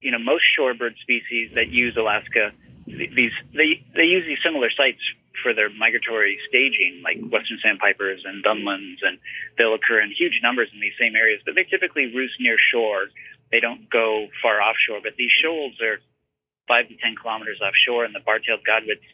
you 0.00 0.10
know 0.10 0.18
most 0.18 0.44
shorebird 0.58 0.96
species 1.02 1.52
that 1.54 1.68
use 1.68 1.96
Alaska 1.96 2.52
these 2.86 3.32
they 3.56 3.80
they 3.96 4.04
use 4.04 4.24
these 4.28 4.40
similar 4.44 4.68
sites 4.68 5.00
for 5.42 5.52
their 5.52 5.72
migratory 5.72 6.38
staging, 6.48 7.02
like 7.02 7.18
western 7.32 7.58
sandpipers 7.64 8.22
and 8.24 8.44
dunlins, 8.44 9.02
and 9.02 9.18
they'll 9.56 9.74
occur 9.74 10.00
in 10.00 10.12
huge 10.12 10.40
numbers 10.44 10.68
in 10.72 10.80
these 10.80 10.96
same 11.00 11.16
areas. 11.16 11.40
But 11.44 11.56
they 11.56 11.64
typically 11.64 12.12
roost 12.14 12.38
near 12.38 12.56
shore. 12.60 13.08
They 13.50 13.60
don't 13.60 13.88
go 13.90 14.28
far 14.40 14.60
offshore. 14.60 15.00
But 15.02 15.16
these 15.16 15.32
shoals 15.32 15.74
are 15.80 15.98
five 16.68 16.88
to 16.88 16.96
ten 17.00 17.16
kilometers 17.16 17.60
offshore, 17.64 18.04
and 18.04 18.14
the 18.14 18.24
bar-tailed 18.24 18.62
godwits 18.62 19.04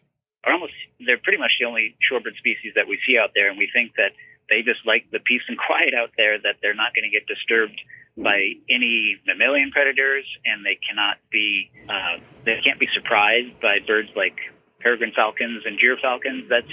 are 0.44 0.52
almost 0.52 0.72
they're 1.04 1.20
pretty 1.20 1.38
much 1.38 1.52
the 1.60 1.66
only 1.66 1.96
shorebird 2.00 2.36
species 2.38 2.72
that 2.76 2.88
we 2.88 2.98
see 3.06 3.18
out 3.18 3.32
there, 3.34 3.48
and 3.48 3.58
we 3.58 3.68
think 3.72 3.94
that 3.96 4.16
they 4.48 4.62
just 4.62 4.82
like 4.84 5.06
the 5.12 5.20
peace 5.20 5.44
and 5.48 5.58
quiet 5.66 5.94
out 5.94 6.10
there. 6.16 6.38
That 6.38 6.60
they're 6.62 6.78
not 6.78 6.94
going 6.94 7.08
to 7.08 7.12
get 7.12 7.26
disturbed 7.26 7.78
by 8.16 8.58
any 8.68 9.16
mammalian 9.26 9.70
predators, 9.70 10.26
and 10.44 10.64
they 10.64 10.78
cannot 10.80 11.20
be 11.30 11.70
uh, 11.88 12.20
they 12.44 12.60
can't 12.64 12.80
be 12.80 12.88
surprised 12.92 13.60
by 13.60 13.78
birds 13.84 14.08
like 14.16 14.36
peregrine 14.80 15.12
falcons 15.14 15.62
and 15.64 15.76
gyrfalcons. 15.76 16.48
That's 16.48 16.72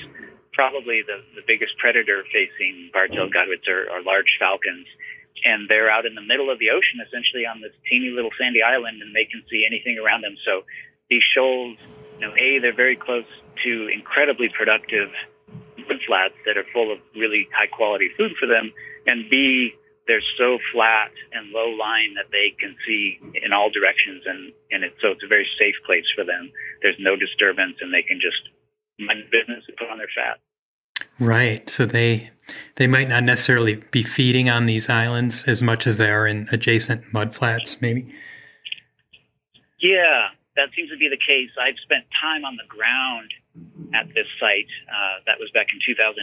probably 0.58 1.06
the, 1.06 1.22
the 1.38 1.46
biggest 1.46 1.78
predator 1.78 2.26
facing 2.34 2.90
bar-tailed 2.90 3.30
godwits 3.30 3.70
are, 3.70 3.86
are 3.94 4.02
large 4.02 4.42
falcons. 4.42 4.90
And 5.46 5.70
they're 5.70 5.86
out 5.86 6.10
in 6.10 6.18
the 6.18 6.26
middle 6.26 6.50
of 6.50 6.58
the 6.58 6.74
ocean, 6.74 6.98
essentially 6.98 7.46
on 7.46 7.62
this 7.62 7.78
teeny 7.86 8.10
little 8.10 8.34
sandy 8.42 8.66
island, 8.66 9.06
and 9.06 9.14
they 9.14 9.30
can 9.30 9.46
see 9.46 9.70
anything 9.70 10.02
around 10.02 10.26
them. 10.26 10.34
So 10.42 10.66
these 11.14 11.22
shoals, 11.22 11.78
you 12.20 12.28
know, 12.28 12.34
A, 12.34 12.60
they're 12.60 12.76
very 12.76 12.96
close 12.96 13.26
to 13.64 13.88
incredibly 13.94 14.50
productive 14.50 15.10
wood 15.88 16.02
flats 16.08 16.34
that 16.46 16.58
are 16.58 16.66
full 16.74 16.92
of 16.92 17.00
really 17.16 17.48
high 17.54 17.68
quality 17.68 18.10
food 18.18 18.32
for 18.40 18.48
them, 18.48 18.72
and 19.06 19.30
B, 19.30 19.74
they're 20.08 20.24
so 20.38 20.58
flat 20.74 21.12
and 21.34 21.52
low 21.52 21.70
lying 21.70 22.16
that 22.16 22.32
they 22.32 22.56
can 22.58 22.76
see 22.88 23.20
in 23.44 23.52
all 23.54 23.70
directions, 23.70 24.24
and 24.26 24.54
and 24.72 24.84
it's 24.84 24.96
so 25.02 25.12
it's 25.12 25.24
a 25.24 25.28
very 25.28 25.48
safe 25.60 25.76
place 25.86 26.06
for 26.16 26.24
them. 26.24 26.52
There's 26.82 26.96
no 27.00 27.16
disturbance, 27.16 27.78
and 27.82 27.94
they 27.94 28.04
can 28.04 28.20
just 28.20 28.50
mind 29.00 29.30
business 29.32 29.64
and 29.68 29.78
put 29.78 29.90
on 29.90 29.98
their 29.98 30.12
fat. 30.16 30.40
Right. 31.20 31.70
So 31.70 31.86
they 31.86 32.32
they 32.76 32.88
might 32.88 33.10
not 33.10 33.24
necessarily 33.24 33.76
be 33.92 34.04
feeding 34.04 34.50
on 34.50 34.66
these 34.66 34.90
islands 34.90 35.44
as 35.46 35.62
much 35.62 35.86
as 35.86 35.98
they 35.98 36.10
are 36.10 36.26
in 36.26 36.48
adjacent 36.52 37.06
mudflats, 37.14 37.82
maybe. 37.82 38.14
Yeah, 39.80 40.30
that 40.58 40.74
seems 40.74 40.90
to 40.90 40.98
be 40.98 41.08
the 41.08 41.22
case. 41.22 41.54
I've 41.56 41.78
spent 41.86 42.10
time 42.18 42.44
on 42.44 42.58
the 42.58 42.66
ground 42.66 43.30
at 43.94 44.10
this 44.12 44.28
site. 44.42 44.70
Uh, 44.90 45.24
that 45.30 45.38
was 45.38 45.54
back 45.54 45.70
in 45.72 45.80
2008, 45.80 46.18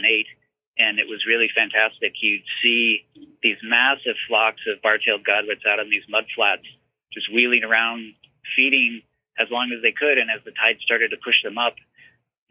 and 0.77 0.99
it 0.99 1.07
was 1.07 1.23
really 1.23 1.47
fantastic. 1.55 2.13
You'd 2.19 2.45
see 2.61 3.07
these 3.41 3.57
massive 3.63 4.19
flocks 4.27 4.61
of 4.67 4.83
bar-tailed 4.83 5.23
godwits 5.23 5.63
out 5.63 5.79
on 5.79 5.89
these 5.89 6.05
mudflats, 6.11 6.67
just 7.15 7.31
wheeling 7.31 7.63
around, 7.63 8.13
feeding 8.59 9.01
as 9.39 9.47
long 9.49 9.71
as 9.71 9.79
they 9.79 9.95
could. 9.95 10.19
And 10.19 10.27
as 10.27 10.43
the 10.43 10.51
tide 10.51 10.83
started 10.83 11.15
to 11.15 11.19
push 11.23 11.39
them 11.41 11.57
up, 11.57 11.79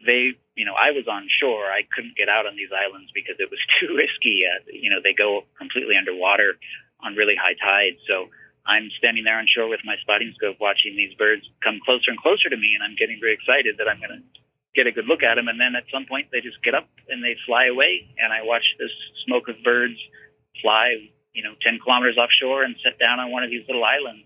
they, 0.01 0.33
you 0.57 0.65
know, 0.65 0.73
I 0.73 0.91
was 0.91 1.07
on 1.07 1.29
shore. 1.29 1.69
I 1.69 1.85
couldn't 1.93 2.17
get 2.17 2.27
out 2.27 2.49
on 2.49 2.57
these 2.57 2.73
islands 2.73 3.13
because 3.13 3.37
it 3.37 3.53
was 3.53 3.61
too 3.77 3.93
risky. 3.93 4.43
Uh, 4.43 4.65
you 4.73 4.89
know, 4.89 4.99
they 5.05 5.13
go 5.13 5.45
completely 5.57 5.95
underwater 5.95 6.57
on 7.05 7.13
really 7.13 7.37
high 7.37 7.55
tide. 7.55 8.01
So 8.09 8.33
I'm 8.65 8.89
standing 8.97 9.23
there 9.23 9.37
on 9.37 9.45
shore 9.45 9.69
with 9.69 9.85
my 9.85 9.95
spotting 10.01 10.33
scope 10.33 10.57
watching 10.59 10.97
these 10.97 11.13
birds 11.15 11.45
come 11.61 11.77
closer 11.85 12.09
and 12.09 12.17
closer 12.17 12.49
to 12.49 12.57
me, 12.57 12.73
and 12.73 12.81
I'm 12.81 12.97
getting 12.97 13.21
very 13.21 13.37
excited 13.37 13.77
that 13.77 13.85
I'm 13.85 14.01
going 14.01 14.17
to 14.17 14.23
get 14.73 14.89
a 14.89 14.93
good 14.93 15.05
look 15.05 15.21
at 15.21 15.37
them. 15.37 15.47
And 15.47 15.61
then 15.61 15.77
at 15.77 15.85
some 15.93 16.09
point, 16.09 16.33
they 16.33 16.41
just 16.41 16.59
get 16.65 16.73
up 16.73 16.89
and 17.07 17.21
they 17.21 17.37
fly 17.45 17.69
away, 17.69 18.09
and 18.17 18.33
I 18.33 18.41
watch 18.41 18.65
this 18.81 18.91
smoke 19.23 19.47
of 19.47 19.61
birds 19.63 19.97
fly, 20.61 20.97
you 21.33 21.43
know, 21.43 21.53
10 21.61 21.79
kilometers 21.83 22.17
offshore 22.17 22.63
and 22.65 22.75
set 22.81 22.97
down 22.97 23.21
on 23.21 23.29
one 23.29 23.45
of 23.45 23.53
these 23.53 23.63
little 23.69 23.85
islands. 23.85 24.25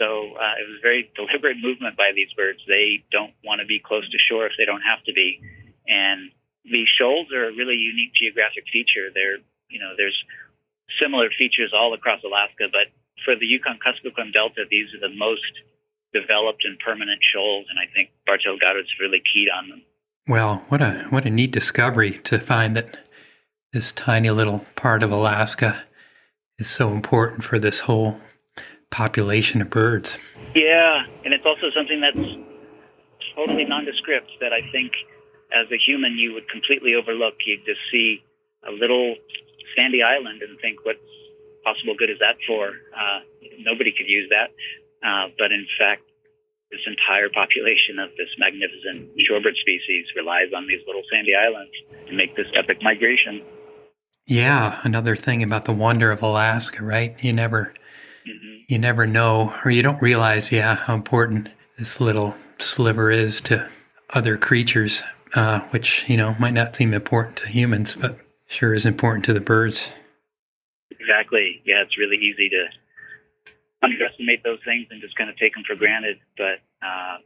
So 0.00 0.36
uh, 0.36 0.54
it 0.60 0.66
was 0.68 0.80
very 0.80 1.10
deliberate 1.18 1.60
movement 1.60 1.96
by 1.96 2.16
these 2.16 2.32
birds. 2.32 2.60
They 2.64 3.04
don't 3.12 3.32
want 3.44 3.60
to 3.60 3.66
be 3.66 3.80
close 3.80 4.08
to 4.08 4.18
shore 4.28 4.46
if 4.46 4.56
they 4.56 4.64
don't 4.64 4.84
have 4.84 5.04
to 5.04 5.12
be. 5.12 5.40
And 5.86 6.32
these 6.64 6.88
shoals 6.90 7.30
are 7.30 7.48
a 7.48 7.54
really 7.54 7.78
unique 7.78 8.12
geographic 8.16 8.66
feature. 8.72 9.12
They're, 9.14 9.38
you 9.70 9.78
know, 9.78 9.94
there's 9.96 10.16
similar 10.98 11.30
features 11.30 11.70
all 11.74 11.94
across 11.94 12.22
Alaska, 12.24 12.70
but 12.70 12.90
for 13.24 13.34
the 13.36 13.46
Yukon 13.46 13.78
Kuskokwim 13.78 14.32
Delta, 14.32 14.64
these 14.70 14.86
are 14.94 15.08
the 15.08 15.14
most 15.14 15.42
developed 16.12 16.64
and 16.64 16.78
permanent 16.78 17.20
shoals, 17.32 17.66
and 17.70 17.78
I 17.78 17.92
think 17.92 18.10
bar-tailed 18.26 18.60
godwit's 18.60 18.88
really 19.00 19.22
keyed 19.32 19.48
on 19.50 19.68
them. 19.68 19.82
Well, 20.28 20.64
what 20.68 20.82
a 20.82 21.06
what 21.10 21.24
a 21.24 21.30
neat 21.30 21.52
discovery 21.52 22.18
to 22.24 22.38
find 22.38 22.74
that 22.76 22.98
this 23.72 23.92
tiny 23.92 24.30
little 24.30 24.64
part 24.74 25.02
of 25.02 25.12
Alaska 25.12 25.84
is 26.58 26.68
so 26.68 26.90
important 26.90 27.44
for 27.44 27.58
this 27.58 27.80
whole 27.80 28.20
population 28.90 29.60
of 29.60 29.70
birds. 29.70 30.18
Yeah, 30.54 31.04
and 31.24 31.34
it's 31.34 31.44
also 31.44 31.70
something 31.74 32.00
that's 32.00 32.26
totally 33.36 33.64
nondescript 33.64 34.30
that 34.40 34.52
I 34.52 34.62
think 34.72 34.92
as 35.52 35.70
a 35.70 35.78
human 35.78 36.16
you 36.18 36.32
would 36.32 36.48
completely 36.48 36.94
overlook. 36.94 37.34
You'd 37.46 37.64
just 37.66 37.80
see 37.92 38.22
a 38.66 38.72
little 38.72 39.14
sandy 39.76 40.02
island 40.02 40.42
and 40.42 40.58
think, 40.60 40.84
what's 40.84 40.98
possible 41.66 41.98
good 41.98 42.10
is 42.10 42.22
that 42.22 42.38
for? 42.46 42.78
Uh, 42.94 43.26
nobody 43.58 43.90
could 43.90 44.06
use 44.06 44.30
that. 44.30 44.54
Uh, 45.02 45.34
but 45.34 45.50
in 45.50 45.66
fact, 45.74 46.06
this 46.70 46.80
entire 46.86 47.28
population 47.28 47.98
of 47.98 48.10
this 48.14 48.30
magnificent 48.38 49.10
shorebird 49.26 49.58
species 49.58 50.06
relies 50.14 50.54
on 50.54 50.66
these 50.66 50.80
little 50.86 51.02
sandy 51.10 51.34
islands 51.34 51.74
to 52.06 52.14
make 52.14 52.34
this 52.36 52.46
epic 52.54 52.78
migration. 52.82 53.42
Yeah, 54.26 54.80
another 54.82 55.14
thing 55.14 55.42
about 55.42 55.66
the 55.66 55.72
wonder 55.72 56.10
of 56.10 56.22
Alaska, 56.22 56.84
right? 56.84 57.14
You 57.22 57.32
never, 57.32 57.74
mm-hmm. 58.26 58.54
you 58.68 58.78
never 58.78 59.06
know, 59.06 59.54
or 59.64 59.70
you 59.70 59.82
don't 59.82 60.02
realize, 60.02 60.50
yeah, 60.50 60.74
how 60.74 60.94
important 60.94 61.50
this 61.78 62.00
little 62.00 62.34
sliver 62.58 63.10
is 63.10 63.40
to 63.42 63.68
other 64.10 64.36
creatures, 64.36 65.02
uh, 65.34 65.60
which 65.70 66.04
you 66.08 66.16
know 66.16 66.34
might 66.40 66.54
not 66.54 66.74
seem 66.74 66.92
important 66.92 67.36
to 67.38 67.48
humans, 67.48 67.94
but 67.94 68.18
sure 68.48 68.74
is 68.74 68.86
important 68.86 69.24
to 69.26 69.32
the 69.32 69.40
birds. 69.40 69.88
Exactly. 70.90 71.62
Yeah, 71.64 71.82
it's 71.82 71.98
really 71.98 72.16
easy 72.16 72.48
to 72.50 72.64
underestimate 73.82 74.42
those 74.42 74.58
things 74.64 74.86
and 74.90 75.00
just 75.00 75.16
kind 75.16 75.30
of 75.30 75.36
take 75.36 75.54
them 75.54 75.64
for 75.66 75.76
granted. 75.76 76.18
But 76.36 76.62
uh, 76.82 77.18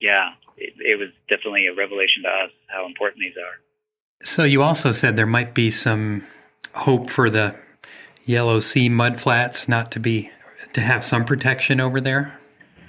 yeah, 0.00 0.34
it, 0.56 0.74
it 0.78 0.98
was 0.98 1.08
definitely 1.28 1.66
a 1.66 1.74
revelation 1.74 2.22
to 2.24 2.28
us 2.28 2.50
how 2.68 2.86
important 2.86 3.20
these 3.20 3.36
are. 3.36 3.56
So 4.22 4.44
you 4.44 4.62
also 4.62 4.92
said 4.92 5.16
there 5.16 5.26
might 5.26 5.54
be 5.54 5.70
some 5.70 6.26
hope 6.74 7.10
for 7.10 7.30
the 7.30 7.54
Yellow 8.24 8.60
Sea 8.60 8.90
mudflats 8.90 9.68
not 9.68 9.90
to 9.92 10.00
be 10.00 10.30
to 10.74 10.80
have 10.80 11.04
some 11.04 11.24
protection 11.24 11.80
over 11.80 12.00
there. 12.00 12.38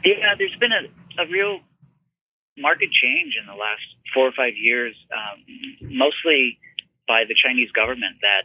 Yeah, 0.03 0.35
there's 0.37 0.55
been 0.59 0.71
a, 0.71 1.21
a 1.21 1.27
real 1.31 1.59
market 2.57 2.89
change 2.91 3.35
in 3.39 3.47
the 3.47 3.53
last 3.53 3.83
four 4.13 4.27
or 4.27 4.33
five 4.35 4.53
years, 4.55 4.95
um, 5.13 5.43
mostly 5.81 6.57
by 7.07 7.23
the 7.27 7.35
Chinese 7.35 7.71
government 7.71 8.17
that 8.21 8.43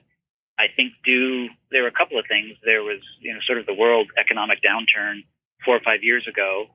I 0.58 0.70
think 0.74 0.94
due 1.04 1.48
there 1.70 1.82
were 1.82 1.92
a 1.92 1.98
couple 1.98 2.18
of 2.18 2.26
things. 2.28 2.56
There 2.64 2.82
was 2.82 3.00
you 3.20 3.34
know 3.34 3.40
sort 3.46 3.58
of 3.58 3.66
the 3.66 3.74
world 3.74 4.10
economic 4.18 4.62
downturn 4.62 5.26
four 5.64 5.76
or 5.76 5.84
five 5.84 6.02
years 6.02 6.26
ago. 6.28 6.70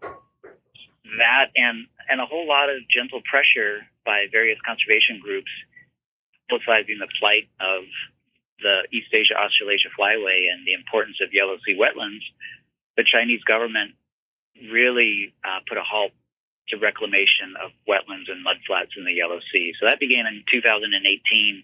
That 1.18 1.52
and 1.56 1.88
and 2.10 2.20
a 2.20 2.26
whole 2.26 2.48
lot 2.48 2.70
of 2.70 2.84
gentle 2.92 3.22
pressure 3.24 3.88
by 4.06 4.28
various 4.32 4.60
conservation 4.65 5.22
groups 5.22 5.52
publicizing 6.50 6.98
the 6.98 7.08
plight 7.22 7.48
of 7.62 7.86
the 8.60 8.84
East 8.92 9.13
Asia 9.13 9.38
Australasia 9.38 9.94
flyway 9.96 10.52
and 10.52 10.65
the 10.65 10.74
importance 10.74 11.18
of 11.24 11.32
Yellow 11.32 11.56
Sea 11.63 11.78
wetlands. 11.78 12.26
The 12.98 13.06
Chinese 13.08 13.44
government 13.48 13.96
really 14.68 15.32
uh, 15.46 15.63
put 15.70 15.78
a 15.78 15.86
halt 15.86 16.12
to 16.70 16.78
reclamation 16.78 17.56
of 17.58 17.72
wetlands 17.88 18.30
and 18.30 18.44
mudflats 18.46 18.94
in 18.98 19.06
the 19.06 19.15
Yellow 19.15 19.39
Sea. 19.54 19.74
So 19.80 19.88
that 19.88 20.00
began 20.00 20.28
in 20.28 20.44
2018 20.52 21.63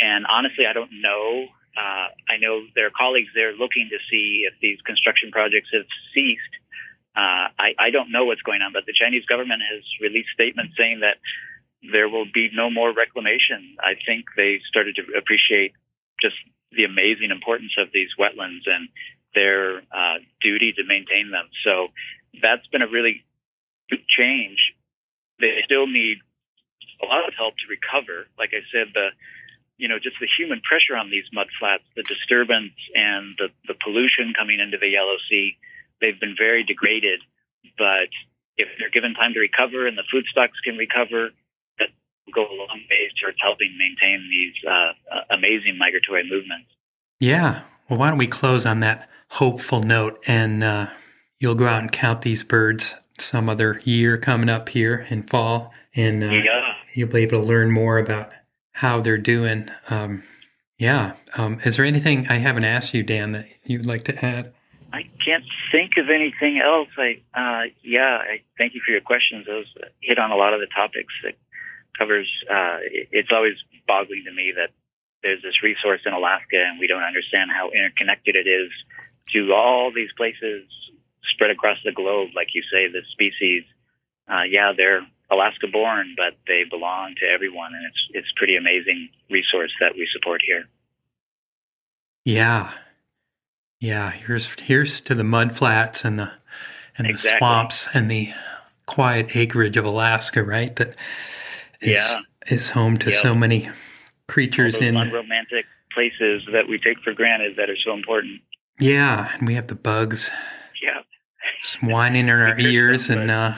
and 0.00 0.26
honestly, 0.26 0.66
I 0.68 0.72
don't 0.72 1.02
know. 1.02 1.46
Uh, 1.76 2.08
I 2.26 2.36
know 2.40 2.66
there 2.74 2.86
are 2.86 2.94
colleagues 2.94 3.30
there 3.34 3.52
looking 3.52 3.88
to 3.90 3.98
see 4.10 4.46
if 4.46 4.54
these 4.60 4.80
construction 4.82 5.30
projects 5.30 5.70
have 5.72 5.86
ceased. 6.14 6.54
Uh, 7.14 7.50
I, 7.58 7.74
I 7.78 7.90
don't 7.90 8.10
know 8.10 8.24
what's 8.24 8.42
going 8.42 8.62
on, 8.62 8.72
but 8.72 8.86
the 8.86 8.94
Chinese 8.94 9.26
government 9.26 9.62
has 9.62 9.82
released 10.00 10.30
statements 10.34 10.74
saying 10.78 11.00
that 11.00 11.18
there 11.82 12.08
will 12.08 12.26
be 12.26 12.50
no 12.52 12.70
more 12.70 12.94
reclamation. 12.94 13.78
I 13.78 13.94
think 13.94 14.26
they 14.36 14.60
started 14.66 14.96
to 14.96 15.18
appreciate 15.18 15.74
just 16.20 16.34
the 16.72 16.84
amazing 16.84 17.30
importance 17.30 17.72
of 17.78 17.88
these 17.94 18.10
wetlands 18.18 18.66
and 18.66 18.88
their 19.34 19.78
uh, 19.90 20.18
duty 20.42 20.74
to 20.76 20.82
maintain 20.84 21.30
them. 21.30 21.46
So 21.64 21.88
that's 22.42 22.66
been 22.68 22.82
a 22.82 22.90
really 22.90 23.24
good 23.90 24.02
change. 24.06 24.58
They 25.40 25.62
still 25.64 25.86
need 25.86 26.18
a 27.02 27.06
lot 27.06 27.26
of 27.26 27.34
help 27.38 27.54
to 27.62 27.66
recover. 27.70 28.26
Like 28.38 28.50
I 28.52 28.66
said, 28.74 28.90
the 28.92 29.14
you 29.78 29.86
know, 29.86 29.98
just 30.02 30.18
the 30.20 30.26
human 30.26 30.60
pressure 30.60 30.98
on 30.98 31.08
these 31.08 31.24
mud 31.32 31.46
flats, 31.58 31.86
the 31.94 32.02
disturbance 32.02 32.74
and 32.94 33.38
the, 33.38 33.48
the 33.66 33.78
pollution 33.78 34.34
coming 34.36 34.58
into 34.58 34.76
the 34.76 34.90
Yellow 34.90 35.16
Sea, 35.30 35.54
they've 36.02 36.18
been 36.18 36.34
very 36.36 36.64
degraded. 36.64 37.22
But 37.78 38.10
if 38.58 38.68
they're 38.78 38.90
given 38.90 39.14
time 39.14 39.32
to 39.34 39.40
recover 39.40 39.86
and 39.86 39.96
the 39.96 40.02
food 40.10 40.26
stocks 40.30 40.58
can 40.66 40.76
recover, 40.76 41.30
that 41.78 41.88
will 42.26 42.34
go 42.34 42.42
a 42.42 42.54
long 42.58 42.82
way 42.90 43.06
towards 43.22 43.38
helping 43.40 43.78
maintain 43.78 44.26
these 44.26 44.54
uh, 44.66 45.22
amazing 45.30 45.78
migratory 45.78 46.26
movements. 46.28 46.66
Yeah. 47.20 47.62
Well, 47.88 48.00
why 48.00 48.10
don't 48.10 48.18
we 48.18 48.26
close 48.26 48.66
on 48.66 48.80
that 48.80 49.08
hopeful 49.30 49.82
note 49.82 50.22
and 50.26 50.64
uh, 50.64 50.90
you'll 51.38 51.54
go 51.54 51.66
out 51.66 51.82
and 51.82 51.92
count 51.92 52.22
these 52.22 52.42
birds 52.42 52.94
some 53.18 53.48
other 53.48 53.80
year 53.84 54.18
coming 54.18 54.48
up 54.48 54.68
here 54.68 55.06
in 55.08 55.22
fall 55.22 55.72
and 55.94 56.22
uh, 56.24 56.28
yeah. 56.28 56.74
you'll 56.94 57.08
be 57.08 57.22
able 57.22 57.40
to 57.40 57.46
learn 57.46 57.70
more 57.70 57.98
about 57.98 58.32
how 58.78 59.00
they're 59.00 59.18
doing. 59.18 59.68
Um, 59.90 60.22
yeah. 60.78 61.14
Um, 61.36 61.58
is 61.64 61.76
there 61.76 61.84
anything 61.84 62.28
I 62.28 62.36
haven't 62.36 62.62
asked 62.62 62.94
you, 62.94 63.02
Dan, 63.02 63.32
that 63.32 63.48
you'd 63.64 63.84
like 63.84 64.04
to 64.04 64.24
add? 64.24 64.54
I 64.92 65.02
can't 65.26 65.42
think 65.72 65.98
of 65.98 66.08
anything 66.08 66.62
else. 66.64 66.86
I, 66.96 67.18
uh, 67.34 67.74
yeah, 67.82 68.22
I 68.22 68.42
thank 68.56 68.74
you 68.74 68.80
for 68.86 68.92
your 68.92 69.00
questions. 69.00 69.46
Those 69.46 69.66
hit 70.00 70.20
on 70.20 70.30
a 70.30 70.36
lot 70.36 70.54
of 70.54 70.60
the 70.60 70.68
topics. 70.68 71.12
It 71.24 71.36
covers. 71.98 72.30
Uh, 72.48 72.78
it's 73.10 73.30
always 73.32 73.54
boggling 73.88 74.22
to 74.26 74.32
me 74.32 74.52
that 74.54 74.70
there's 75.24 75.42
this 75.42 75.60
resource 75.60 76.02
in 76.06 76.12
Alaska, 76.12 76.62
and 76.62 76.78
we 76.78 76.86
don't 76.86 77.02
understand 77.02 77.50
how 77.50 77.70
interconnected 77.70 78.36
it 78.36 78.46
is 78.46 78.70
to 79.34 79.52
all 79.52 79.90
these 79.92 80.12
places 80.16 80.62
spread 81.34 81.50
across 81.50 81.78
the 81.84 81.90
globe. 81.90 82.30
Like 82.36 82.54
you 82.54 82.62
say, 82.70 82.86
the 82.86 83.02
species. 83.10 83.64
Uh, 84.30 84.46
yeah, 84.48 84.70
they're 84.76 85.02
Alaska 85.30 85.66
born, 85.70 86.14
but 86.16 86.38
they 86.46 86.64
belong 86.68 87.14
to 87.20 87.26
everyone, 87.26 87.74
and 87.74 87.84
it's 87.84 88.08
it's 88.14 88.32
pretty 88.36 88.56
amazing 88.56 89.10
resource 89.30 89.72
that 89.80 89.94
we 89.94 90.08
support 90.12 90.40
here. 90.44 90.64
Yeah, 92.24 92.72
yeah. 93.80 94.10
Here's 94.10 94.48
here's 94.60 95.00
to 95.02 95.14
the 95.14 95.24
mud 95.24 95.56
flats 95.56 96.04
and 96.04 96.18
the 96.18 96.30
and 96.96 97.06
exactly. 97.06 97.30
the 97.30 97.38
swamps 97.38 97.88
and 97.92 98.10
the 98.10 98.32
quiet 98.86 99.36
acreage 99.36 99.76
of 99.76 99.84
Alaska, 99.84 100.42
right? 100.42 100.74
That 100.76 100.96
is, 101.80 101.88
yeah. 101.90 102.20
is 102.46 102.70
home 102.70 102.96
to 102.98 103.10
yep. 103.10 103.22
so 103.22 103.34
many 103.34 103.68
creatures 104.28 104.76
in 104.76 104.94
romantic 104.94 105.66
places 105.92 106.42
that 106.52 106.68
we 106.68 106.78
take 106.78 106.98
for 107.04 107.12
granted 107.12 107.56
that 107.56 107.68
are 107.68 107.76
so 107.84 107.92
important. 107.92 108.40
Yeah, 108.80 109.30
and 109.34 109.46
we 109.46 109.54
have 109.54 109.66
the 109.66 109.74
bugs. 109.74 110.30
Yeah, 110.82 111.02
whining 111.86 112.28
in 112.28 112.30
our 112.30 112.58
ears 112.58 113.10
and. 113.10 113.30
Uh, 113.30 113.54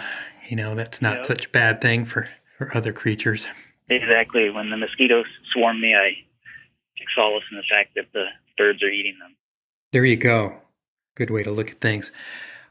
you 0.51 0.57
know, 0.57 0.75
that's 0.75 1.01
not 1.01 1.25
such 1.25 1.47
a 1.47 1.49
bad 1.49 1.81
thing 1.81 2.05
for, 2.05 2.29
for 2.59 2.77
other 2.77 2.93
creatures. 2.93 3.47
Exactly. 3.89 4.51
When 4.51 4.71
the 4.71 4.77
mosquitoes 4.77 5.25
swarm 5.53 5.81
me, 5.81 5.95
I 5.95 6.11
take 6.99 7.09
solace 7.15 7.45
in 7.51 7.57
the 7.57 7.63
fact 7.71 7.95
that 7.97 8.07
the 8.13 8.25
birds 8.59 8.83
are 8.83 8.89
eating 8.91 9.17
them. 9.21 9.35
There 9.93 10.05
you 10.05 10.17
go. 10.17 10.57
Good 11.17 11.31
way 11.31 11.43
to 11.43 11.51
look 11.51 11.71
at 11.71 11.81
things. 11.81 12.13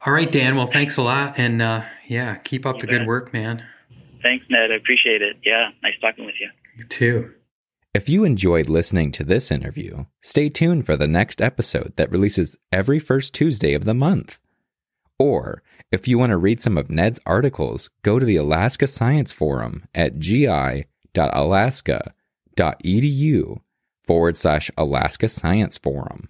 All 0.06 0.14
right, 0.14 0.32
Dan. 0.32 0.56
Well, 0.56 0.68
thanks 0.68 0.98
a 0.98 1.02
lot. 1.02 1.38
And 1.38 1.62
uh, 1.62 1.84
yeah, 2.08 2.36
keep 2.36 2.66
up 2.66 2.76
You 2.76 2.82
the 2.82 2.88
bet. 2.88 3.00
good 3.00 3.08
work, 3.08 3.34
man. 3.34 3.64
Thanks, 4.22 4.46
Ned. 4.50 4.72
I 4.72 4.76
appreciate 4.76 5.22
it. 5.22 5.38
Yeah, 5.44 5.70
nice 5.84 5.94
talking 6.02 6.26
with 6.26 6.36
you. 6.40 6.50
You 6.78 6.84
too. 6.86 7.34
If 7.94 8.08
you 8.08 8.24
enjoyed 8.24 8.70
listening 8.70 9.12
to 9.14 9.24
this 9.24 9.52
interview, 9.52 10.06
stay 10.22 10.48
tuned 10.50 10.86
for 10.86 10.96
the 10.96 11.08
next 11.08 11.42
episode 11.42 11.94
that 11.96 12.12
releases 12.12 12.56
every 12.72 13.00
first 13.00 13.34
Tuesday 13.34 13.74
of 13.74 13.86
the 13.86 13.94
month. 13.96 14.40
Or 15.20 15.62
if 15.92 16.08
you 16.08 16.18
want 16.18 16.30
to 16.30 16.38
read 16.38 16.62
some 16.62 16.78
of 16.78 16.90
Ned's 16.90 17.20
articles, 17.26 17.90
go 18.04 18.20
to 18.20 18.26
the 18.26 18.38
Alaska 18.38 18.88
Science 18.88 19.34
Forum 19.34 19.84
at 19.94 20.18
gi.alaska.edu 20.18 20.82
forward 24.08 24.38
slash 24.38 24.72
Alaska 24.78 25.28
Science 25.28 25.78
Forum. 25.78 26.30